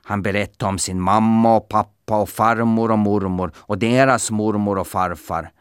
Han 0.07 0.21
berättade 0.21 0.69
om 0.69 0.79
sin 0.79 1.01
mamma 1.01 1.55
och 1.55 1.69
pappa 1.69 2.17
och 2.21 2.29
farmor 2.29 2.91
och 2.91 2.99
mormor 2.99 3.51
och 3.57 3.77
deras 3.77 4.31
mormor 4.31 4.77
och 4.77 4.87
farfar 4.87 5.51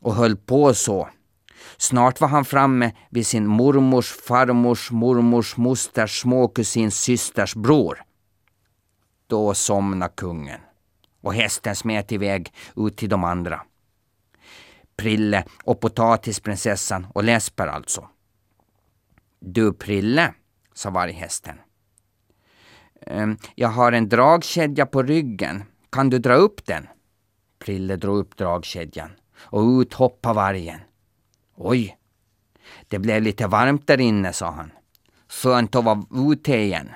och 0.00 0.14
höll 0.14 0.36
på 0.36 0.74
så 0.74 1.08
Snart 1.76 2.20
var 2.20 2.28
han 2.28 2.44
framme 2.44 2.92
vid 3.10 3.26
sin 3.26 3.46
mormors 3.46 4.12
farmors 4.12 4.90
mormors 4.90 5.56
mosters 5.56 6.20
småkusins 6.20 7.00
systers 7.00 7.54
bror. 7.54 8.02
Då 9.26 9.54
somnade 9.54 10.12
kungen 10.16 10.60
och 11.22 11.34
hästen 11.34 11.76
smet 11.76 12.12
iväg 12.12 12.52
ut 12.76 12.96
till 12.96 13.08
de 13.08 13.24
andra. 13.24 13.60
Prille 14.96 15.44
och 15.64 15.80
potatisprinsessan 15.80 17.06
och 17.14 17.24
Läsper 17.24 17.66
alltså. 17.66 18.08
Du 19.40 19.72
Prille, 19.72 20.34
sa 20.74 20.90
varghästen. 20.90 21.56
Ehm, 23.06 23.36
jag 23.54 23.68
har 23.68 23.92
en 23.92 24.08
dragkedja 24.08 24.86
på 24.86 25.02
ryggen. 25.02 25.62
Kan 25.90 26.10
du 26.10 26.18
dra 26.18 26.34
upp 26.34 26.66
den? 26.66 26.86
Prille 27.58 27.96
drog 27.96 28.18
upp 28.18 28.36
dragkedjan 28.36 29.10
och 29.36 29.80
ut 29.80 29.94
hoppade 29.94 30.34
vargen. 30.34 30.80
Oj, 31.56 31.98
det 32.88 32.98
blev 32.98 33.22
lite 33.22 33.46
varmt 33.46 33.86
där 33.86 34.00
inne, 34.00 34.32
sa 34.32 34.50
han. 34.50 34.72
Skönt 35.28 35.74
att 35.74 35.84
vara 35.84 36.04
ute 36.32 36.56
igen. 36.56 36.90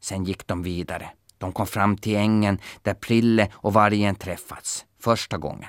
Sen 0.00 0.24
gick 0.24 0.46
de 0.46 0.62
vidare. 0.62 1.10
De 1.38 1.52
kom 1.52 1.66
fram 1.66 1.96
till 1.96 2.16
ängen 2.16 2.58
där 2.82 2.94
Prille 2.94 3.48
och 3.52 3.72
vargen 3.72 4.14
träffats 4.14 4.84
första 5.00 5.38
gången. 5.38 5.68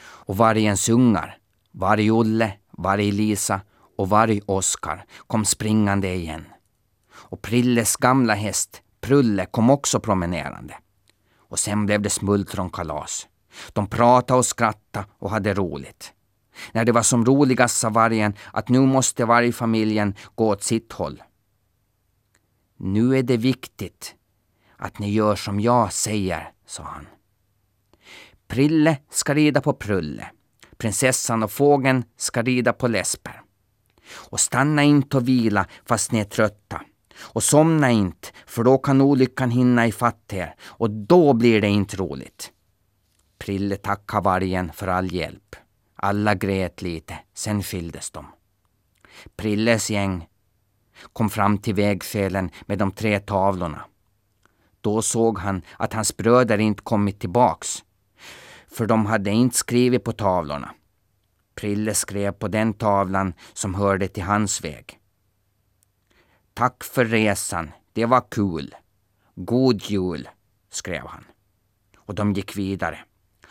Och 0.00 0.36
vargens 0.36 0.88
ungar, 0.88 1.38
Varg-Olle, 1.70 2.52
Varg-Lisa 2.70 3.60
och 3.96 4.08
Varg-Oskar 4.08 5.04
kom 5.26 5.44
springande 5.44 6.14
igen. 6.14 6.44
Och 7.32 7.42
Prilles 7.42 7.96
gamla 7.96 8.34
häst 8.34 8.82
Prulle 9.00 9.46
kom 9.46 9.70
också 9.70 10.00
promenerande. 10.00 10.74
Och 11.36 11.58
sen 11.58 11.86
blev 11.86 12.02
det 12.02 12.10
smultronkalas. 12.10 13.28
De 13.72 13.86
pratade 13.86 14.38
och 14.38 14.46
skrattade 14.46 15.06
och 15.18 15.30
hade 15.30 15.54
roligt. 15.54 16.12
När 16.72 16.84
det 16.84 16.92
var 16.92 17.02
som 17.02 17.24
roligast 17.24 17.76
sa 17.76 17.90
vargen 17.90 18.34
att 18.52 18.68
nu 18.68 18.80
måste 18.80 19.24
vargfamiljen 19.24 20.14
gå 20.34 20.48
åt 20.48 20.62
sitt 20.62 20.92
håll. 20.92 21.22
Nu 22.76 23.18
är 23.18 23.22
det 23.22 23.36
viktigt 23.36 24.14
att 24.76 24.98
ni 24.98 25.10
gör 25.10 25.36
som 25.36 25.60
jag 25.60 25.92
säger, 25.92 26.50
sa 26.66 26.82
han. 26.82 27.06
Prille 28.48 28.96
ska 29.10 29.34
rida 29.34 29.60
på 29.60 29.72
Prulle. 29.72 30.26
Prinsessan 30.76 31.42
och 31.42 31.52
fågeln 31.52 32.04
ska 32.16 32.42
rida 32.42 32.72
på 32.72 32.88
Lesper. 32.88 33.42
Och 34.14 34.40
stanna 34.40 34.82
inte 34.82 35.16
och 35.16 35.28
vila 35.28 35.66
fast 35.84 36.12
ni 36.12 36.18
är 36.18 36.24
trötta. 36.24 36.82
Och 37.18 37.42
somna 37.42 37.90
inte, 37.90 38.28
för 38.46 38.64
då 38.64 38.78
kan 38.78 39.00
olyckan 39.00 39.50
hinna 39.50 39.86
ifatt 39.86 40.32
er 40.32 40.54
och 40.64 40.90
då 40.90 41.32
blir 41.32 41.60
det 41.60 41.68
inte 41.68 41.96
roligt. 41.96 42.52
Prille 43.38 43.76
tackade 43.76 44.24
vargen 44.24 44.72
för 44.72 44.88
all 44.88 45.12
hjälp. 45.12 45.56
Alla 45.96 46.34
grät 46.34 46.82
lite, 46.82 47.18
sen 47.34 47.62
skildes 47.62 48.10
de. 48.10 48.26
Prilles 49.36 49.90
gäng 49.90 50.26
kom 51.12 51.30
fram 51.30 51.58
till 51.58 51.74
vägfelen 51.74 52.50
med 52.66 52.78
de 52.78 52.92
tre 52.92 53.20
tavlorna. 53.20 53.84
Då 54.80 55.02
såg 55.02 55.38
han 55.38 55.62
att 55.76 55.92
hans 55.92 56.16
bröder 56.16 56.58
inte 56.58 56.82
kommit 56.82 57.20
tillbaks, 57.20 57.84
för 58.68 58.86
de 58.86 59.06
hade 59.06 59.30
inte 59.30 59.56
skrivit 59.56 60.04
på 60.04 60.12
tavlorna. 60.12 60.74
Prille 61.54 61.94
skrev 61.94 62.32
på 62.32 62.48
den 62.48 62.74
tavlan 62.74 63.34
som 63.52 63.74
hörde 63.74 64.08
till 64.08 64.22
hans 64.22 64.64
väg. 64.64 64.98
Tack 66.54 66.84
för 66.84 67.04
resan, 67.04 67.70
det 67.92 68.06
var 68.06 68.24
kul. 68.30 68.74
God 69.34 69.82
jul, 69.82 70.28
skrev 70.70 71.06
han. 71.06 71.24
Och 71.96 72.14
de 72.14 72.32
gick 72.32 72.56
vidare. 72.56 72.98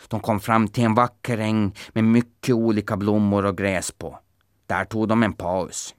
De 0.08 0.20
kom 0.20 0.40
fram 0.40 0.68
till 0.68 0.84
en 0.84 0.94
vacker 0.94 1.38
äng 1.38 1.76
med 1.92 2.04
mycket 2.04 2.54
olika 2.54 2.96
blommor 2.96 3.44
och 3.44 3.58
gräs 3.58 3.90
på. 3.90 4.18
Där 4.66 4.84
tog 4.84 5.08
de 5.08 5.22
en 5.22 5.32
paus. 5.32 5.94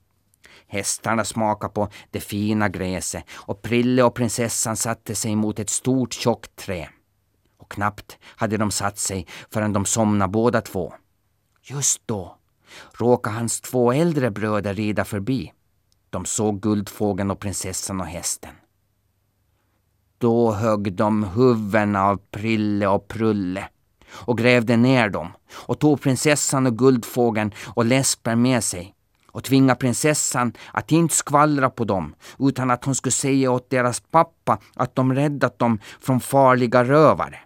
Hästarna 0.68 1.26
smakade 1.26 1.74
på 1.74 1.90
det 2.12 2.20
fina 2.20 2.70
gräset 2.70 3.24
och 3.32 3.62
Prille 3.62 4.04
och 4.04 4.16
prinsessan 4.16 4.76
satte 4.76 5.16
sig 5.16 5.36
mot 5.36 5.60
ett 5.60 5.70
stort 5.70 6.14
tjockt 6.14 6.56
trä. 6.56 6.90
Och 7.58 7.72
knappt 7.72 8.18
hade 8.24 8.58
de 8.58 8.72
satt 8.72 8.98
sig 8.98 9.28
förrän 9.52 9.74
de 9.74 9.86
somnade 9.86 10.32
båda 10.32 10.62
två. 10.62 10.94
Just 11.62 12.08
då 12.08 12.38
råkade 12.98 13.36
hans 13.36 13.62
två 13.62 13.92
äldre 13.92 14.32
bröder 14.32 14.74
rida 14.74 15.06
förbi. 15.06 15.54
De 16.14 16.26
såg 16.26 16.62
guldfågeln 16.62 17.32
och 17.32 17.40
prinsessan 17.40 18.02
och 18.02 18.08
hästen. 18.08 18.52
Då 20.18 20.52
högg 20.52 20.94
de 20.94 21.24
huvudena 21.24 22.04
av 22.04 22.22
Prille 22.32 22.88
och 22.88 23.08
Prulle 23.08 23.70
och 24.12 24.38
grävde 24.38 24.78
ner 24.78 25.10
dem 25.10 25.32
och 25.54 25.80
tog 25.80 26.02
prinsessan 26.02 26.66
och 26.66 26.78
guldfågeln 26.78 27.52
och 27.76 27.86
läspen 27.86 28.42
med 28.42 28.64
sig 28.64 28.96
och 29.28 29.44
tvingade 29.44 29.80
prinsessan 29.80 30.54
att 30.72 30.92
inte 30.92 31.16
skvallra 31.16 31.70
på 31.70 31.84
dem 31.84 32.16
utan 32.40 32.72
att 32.72 32.86
hon 32.86 32.96
skulle 32.96 33.12
säga 33.12 33.52
åt 33.52 33.70
deras 33.70 34.00
pappa 34.00 34.60
att 34.76 34.96
de 34.96 35.14
räddat 35.14 35.60
dem 35.60 35.80
från 36.02 36.20
farliga 36.20 36.84
rövare. 36.84 37.40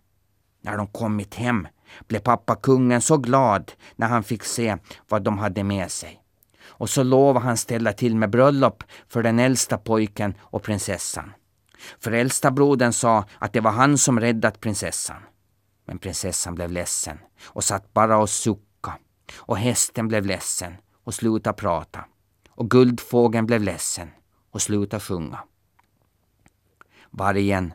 När 0.61 0.78
de 0.78 0.88
kommit 0.88 1.36
hem 1.36 1.68
blev 2.07 2.20
pappa 2.20 2.55
kungen 2.55 3.01
så 3.01 3.18
glad 3.18 3.72
när 3.95 4.07
han 4.07 4.24
fick 4.24 4.43
se 4.43 4.78
vad 5.09 5.24
de 5.24 5.38
hade 5.38 5.63
med 5.63 5.91
sig. 5.91 6.22
Och 6.80 6.90
så 6.90 7.04
lovade 7.04 7.46
han 7.46 7.58
ställa 7.58 7.94
till 7.94 8.16
med 8.16 8.30
bröllop 8.30 8.84
för 9.08 9.24
den 9.24 9.40
äldsta 9.40 9.78
pojken 9.78 10.34
och 10.40 10.64
prinsessan. 10.64 11.34
För 12.00 12.12
äldsta 12.12 12.52
brodern 12.52 12.94
sa 12.94 13.26
att 13.40 13.54
det 13.54 13.60
var 13.62 13.72
han 13.72 13.98
som 13.98 14.20
räddat 14.20 14.60
prinsessan. 14.60 15.22
Men 15.86 15.98
prinsessan 15.98 16.56
blev 16.56 16.72
ledsen 16.72 17.18
och 17.44 17.64
satt 17.64 17.94
bara 17.94 18.18
och 18.18 18.30
sucka. 18.30 18.94
Och 19.36 19.58
hästen 19.58 20.08
blev 20.08 20.26
ledsen 20.26 20.74
och 21.04 21.14
slutade 21.14 21.54
prata. 21.54 22.06
Och 22.50 22.70
guldfågeln 22.70 23.46
blev 23.46 23.62
ledsen 23.62 24.10
och 24.52 24.62
slutade 24.62 25.02
sjunga. 25.02 25.40
Vargen, 27.12 27.74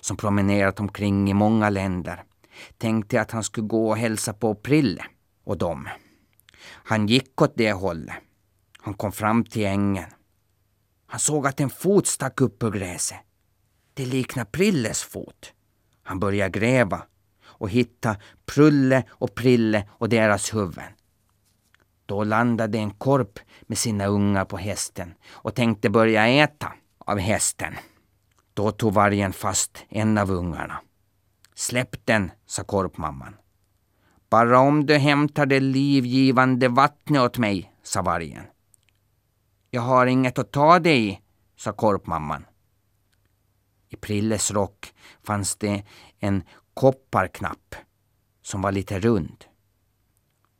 som 0.00 0.16
promenerat 0.16 0.80
omkring 0.80 1.30
i 1.30 1.34
många 1.34 1.70
länder, 1.70 2.24
tänkte 2.78 3.20
att 3.20 3.30
han 3.30 3.44
skulle 3.44 3.66
gå 3.66 3.88
och 3.88 3.96
hälsa 3.96 4.32
på 4.32 4.54
Prille 4.54 5.04
och 5.44 5.58
dem. 5.58 5.88
Han 6.66 7.06
gick 7.06 7.42
åt 7.42 7.52
det 7.56 7.72
hållet. 7.72 8.14
Han 8.84 8.94
kom 8.94 9.12
fram 9.12 9.44
till 9.44 9.64
ängen. 9.64 10.10
Han 11.06 11.20
såg 11.20 11.46
att 11.46 11.60
en 11.60 11.70
fot 11.70 12.06
stack 12.06 12.40
upp 12.40 12.62
ur 12.62 12.70
gräset. 12.70 13.18
Det 13.94 14.06
liknade 14.06 14.50
Prilles 14.50 15.02
fot. 15.02 15.52
Han 16.02 16.20
började 16.20 16.58
gräva 16.58 17.02
och 17.44 17.70
hitta 17.70 18.16
Prulle 18.46 19.04
och 19.10 19.34
Prille 19.34 19.88
och 19.90 20.08
deras 20.08 20.54
huvuden. 20.54 20.92
Då 22.06 22.24
landade 22.24 22.78
en 22.78 22.90
korp 22.90 23.38
med 23.62 23.78
sina 23.78 24.06
ungar 24.06 24.44
på 24.44 24.56
hästen 24.56 25.14
och 25.30 25.54
tänkte 25.54 25.90
börja 25.90 26.28
äta 26.28 26.72
av 26.98 27.18
hästen. 27.18 27.74
Då 28.54 28.70
tog 28.70 28.92
vargen 28.92 29.32
fast 29.32 29.84
en 29.88 30.18
av 30.18 30.30
ungarna. 30.30 30.80
Släpp 31.54 32.06
den, 32.06 32.30
sa 32.46 32.64
korpmamman. 32.64 33.36
Bara 34.30 34.58
om 34.58 34.86
du 34.86 34.94
hämtar 34.94 35.46
det 35.46 35.60
livgivande 35.60 36.68
vattnet 36.68 37.22
åt 37.22 37.38
mig, 37.38 37.72
sa 37.82 38.02
vargen. 38.02 38.44
Jag 39.74 39.82
har 39.82 40.06
inget 40.06 40.38
att 40.38 40.52
ta 40.52 40.78
dig 40.78 41.08
i, 41.08 41.20
sa 41.56 41.72
korpmamman. 41.72 42.46
I 43.88 43.96
Prilles 43.96 44.50
rock 44.50 44.94
fanns 45.22 45.56
det 45.56 45.84
en 46.18 46.42
kopparknapp 46.74 47.74
som 48.42 48.62
var 48.62 48.72
lite 48.72 49.00
rund. 49.00 49.44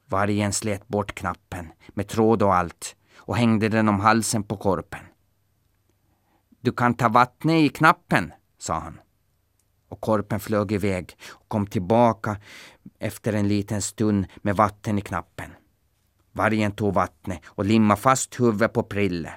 Vargen 0.07 0.53
slet 0.53 0.89
bort 0.89 1.15
knappen 1.15 1.73
med 1.89 2.09
tråd 2.09 2.43
och 2.43 2.55
allt 2.55 2.97
och 3.17 3.37
hängde 3.37 3.69
den 3.69 3.89
om 3.89 4.01
halsen 4.01 4.43
på 4.43 4.57
korpen. 4.57 5.05
Du 6.61 6.73
kan 6.73 6.95
ta 6.95 7.09
vattnet 7.09 7.63
i 7.63 7.69
knappen, 7.69 8.33
sa 8.59 8.75
han. 8.79 9.01
Och 9.89 10.01
korpen 10.01 10.41
flög 10.41 10.73
iväg 10.73 11.17
och 11.29 11.49
kom 11.49 11.67
tillbaka 11.67 12.37
efter 12.99 13.33
en 13.33 13.49
liten 13.49 13.83
stund 13.83 14.27
med 14.37 14.57
vatten 14.57 14.99
i 14.99 15.03
knappen. 15.03 15.51
Vargen 16.37 16.73
tog 16.73 16.95
vattnet 16.95 17.41
och 17.47 17.65
limmade 17.65 18.01
fast 18.01 18.41
huvudet 18.41 18.73
på 18.73 18.83
Prille. 18.83 19.33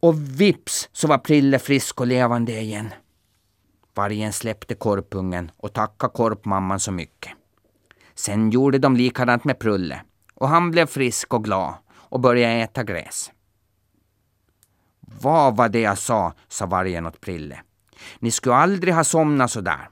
Och 0.00 0.40
vips 0.40 0.88
så 0.92 1.08
var 1.08 1.18
Prille 1.18 1.58
frisk 1.58 2.00
och 2.00 2.06
levande 2.06 2.60
igen. 2.60 2.88
Vargen 3.94 4.32
släppte 4.32 4.74
korpungen 4.74 5.50
och 5.56 5.72
tackade 5.72 6.12
korpmamman 6.12 6.80
så 6.80 6.92
mycket. 6.92 7.32
Sen 8.14 8.50
gjorde 8.50 8.78
de 8.78 8.96
likadant 8.96 9.44
med 9.44 9.58
Prulle 9.58 10.00
och 10.34 10.48
han 10.48 10.70
blev 10.70 10.86
frisk 10.86 11.34
och 11.34 11.44
glad 11.44 11.74
och 11.92 12.20
började 12.20 12.54
äta 12.54 12.84
gräs. 12.84 13.30
Vad 15.00 15.56
var 15.56 15.68
det 15.68 15.80
jag 15.80 15.98
sa, 15.98 16.32
sa 16.48 16.66
vargen 16.66 17.06
åt 17.06 17.20
Prille. 17.20 17.62
Ni 18.18 18.30
skulle 18.30 18.54
aldrig 18.54 18.94
ha 18.94 19.04
somnat 19.04 19.50
så 19.50 19.60
där. 19.60 19.88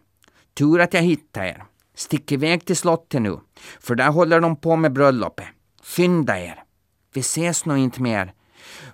Tur 0.55 0.81
att 0.81 0.95
jag 0.95 1.03
hittade 1.03 1.49
er. 1.49 1.65
Stick 1.95 2.33
iväg 2.33 2.65
till 2.67 2.77
slottet 2.77 3.23
nu, 3.23 3.41
för 3.81 3.95
där 3.95 4.11
håller 4.11 4.41
de 4.41 4.57
på 4.57 4.77
med 4.77 4.93
bröllopet. 4.93 5.47
Skynda 5.83 6.41
er. 6.41 6.65
Vi 7.15 7.21
ses 7.21 7.65
nog 7.65 7.79
inte 7.79 8.03
mer, 8.03 8.35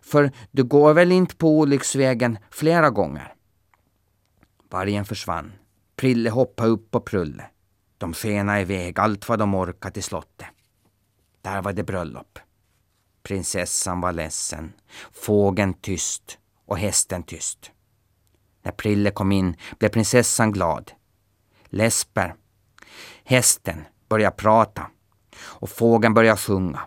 för 0.02 0.32
du 0.50 0.64
går 0.64 0.94
väl 0.94 1.12
inte 1.12 1.36
på 1.36 1.58
olycksvägen 1.58 2.38
flera 2.50 2.90
gånger? 2.90 3.34
Vargen 4.70 5.04
försvann. 5.04 5.52
Prille 5.96 6.30
hoppade 6.30 6.68
upp 6.68 6.90
på 6.90 7.00
Prulle. 7.00 7.44
De 7.98 8.14
skenade 8.14 8.60
iväg 8.60 9.00
allt 9.00 9.28
vad 9.28 9.38
de 9.38 9.54
orkade 9.54 9.94
till 9.94 10.02
slottet. 10.02 10.46
Där 11.42 11.62
var 11.62 11.72
det 11.72 11.82
bröllop. 11.82 12.38
Prinsessan 13.22 14.00
var 14.00 14.12
ledsen, 14.12 14.72
fågeln 15.12 15.74
tyst 15.74 16.38
och 16.66 16.78
hästen 16.78 17.22
tyst. 17.22 17.70
När 18.62 18.72
Prille 18.72 19.10
kom 19.10 19.32
in 19.32 19.56
blev 19.78 19.88
prinsessan 19.88 20.52
glad. 20.52 20.92
Lesper, 21.64 22.34
hästen, 23.24 23.84
börjar 24.08 24.30
prata 24.30 24.86
och 25.40 25.70
fågeln 25.70 26.14
börjar 26.14 26.36
sjunga. 26.36 26.80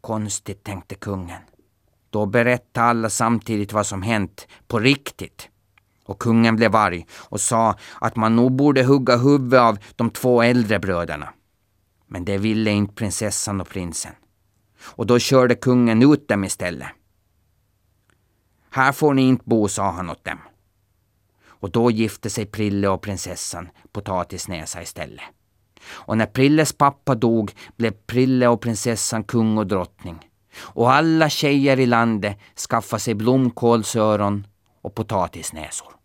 Konstigt, 0.00 0.64
tänkte 0.64 0.94
kungen. 0.94 1.42
Då 2.10 2.26
berättade 2.26 2.86
alla 2.86 3.10
samtidigt 3.10 3.72
vad 3.72 3.86
som 3.86 4.02
hänt 4.02 4.48
på 4.66 4.78
riktigt. 4.78 5.48
Och 6.04 6.18
kungen 6.18 6.56
blev 6.56 6.76
arg 6.76 7.06
och 7.12 7.40
sa 7.40 7.76
att 8.00 8.16
man 8.16 8.36
nog 8.36 8.52
borde 8.52 8.84
hugga 8.84 9.16
huvudet 9.16 9.60
av 9.60 9.78
de 9.96 10.10
två 10.10 10.42
äldre 10.42 10.78
bröderna. 10.78 11.28
Men 12.06 12.24
det 12.24 12.38
ville 12.38 12.70
inte 12.70 12.94
prinsessan 12.94 13.60
och 13.60 13.68
prinsen. 13.68 14.12
Och 14.82 15.06
då 15.06 15.18
körde 15.18 15.54
kungen 15.54 16.12
ut 16.12 16.28
dem 16.28 16.44
istället. 16.44 16.88
Här 18.70 18.92
får 18.92 19.14
ni 19.14 19.22
inte 19.22 19.44
bo, 19.46 19.68
sa 19.68 19.90
han 19.90 20.10
åt 20.10 20.24
dem. 20.24 20.38
Och 21.60 21.70
då 21.70 21.90
gifte 21.90 22.30
sig 22.30 22.46
Prille 22.46 22.88
och 22.88 23.02
prinsessan 23.02 23.68
Potatisnäsa 23.92 24.82
istället. 24.82 25.24
Och 25.88 26.18
när 26.18 26.26
Prilles 26.26 26.72
pappa 26.72 27.14
dog 27.14 27.52
blev 27.76 27.90
Prille 27.90 28.48
och 28.48 28.60
prinsessan 28.60 29.24
kung 29.24 29.58
och 29.58 29.66
drottning. 29.66 30.18
Och 30.58 30.92
alla 30.92 31.28
tjejer 31.28 31.80
i 31.80 31.86
landet 31.86 32.38
skaffade 32.68 33.00
sig 33.00 33.14
blomkålsöron 33.14 34.46
och 34.82 34.94
potatisnäsor. 34.94 35.99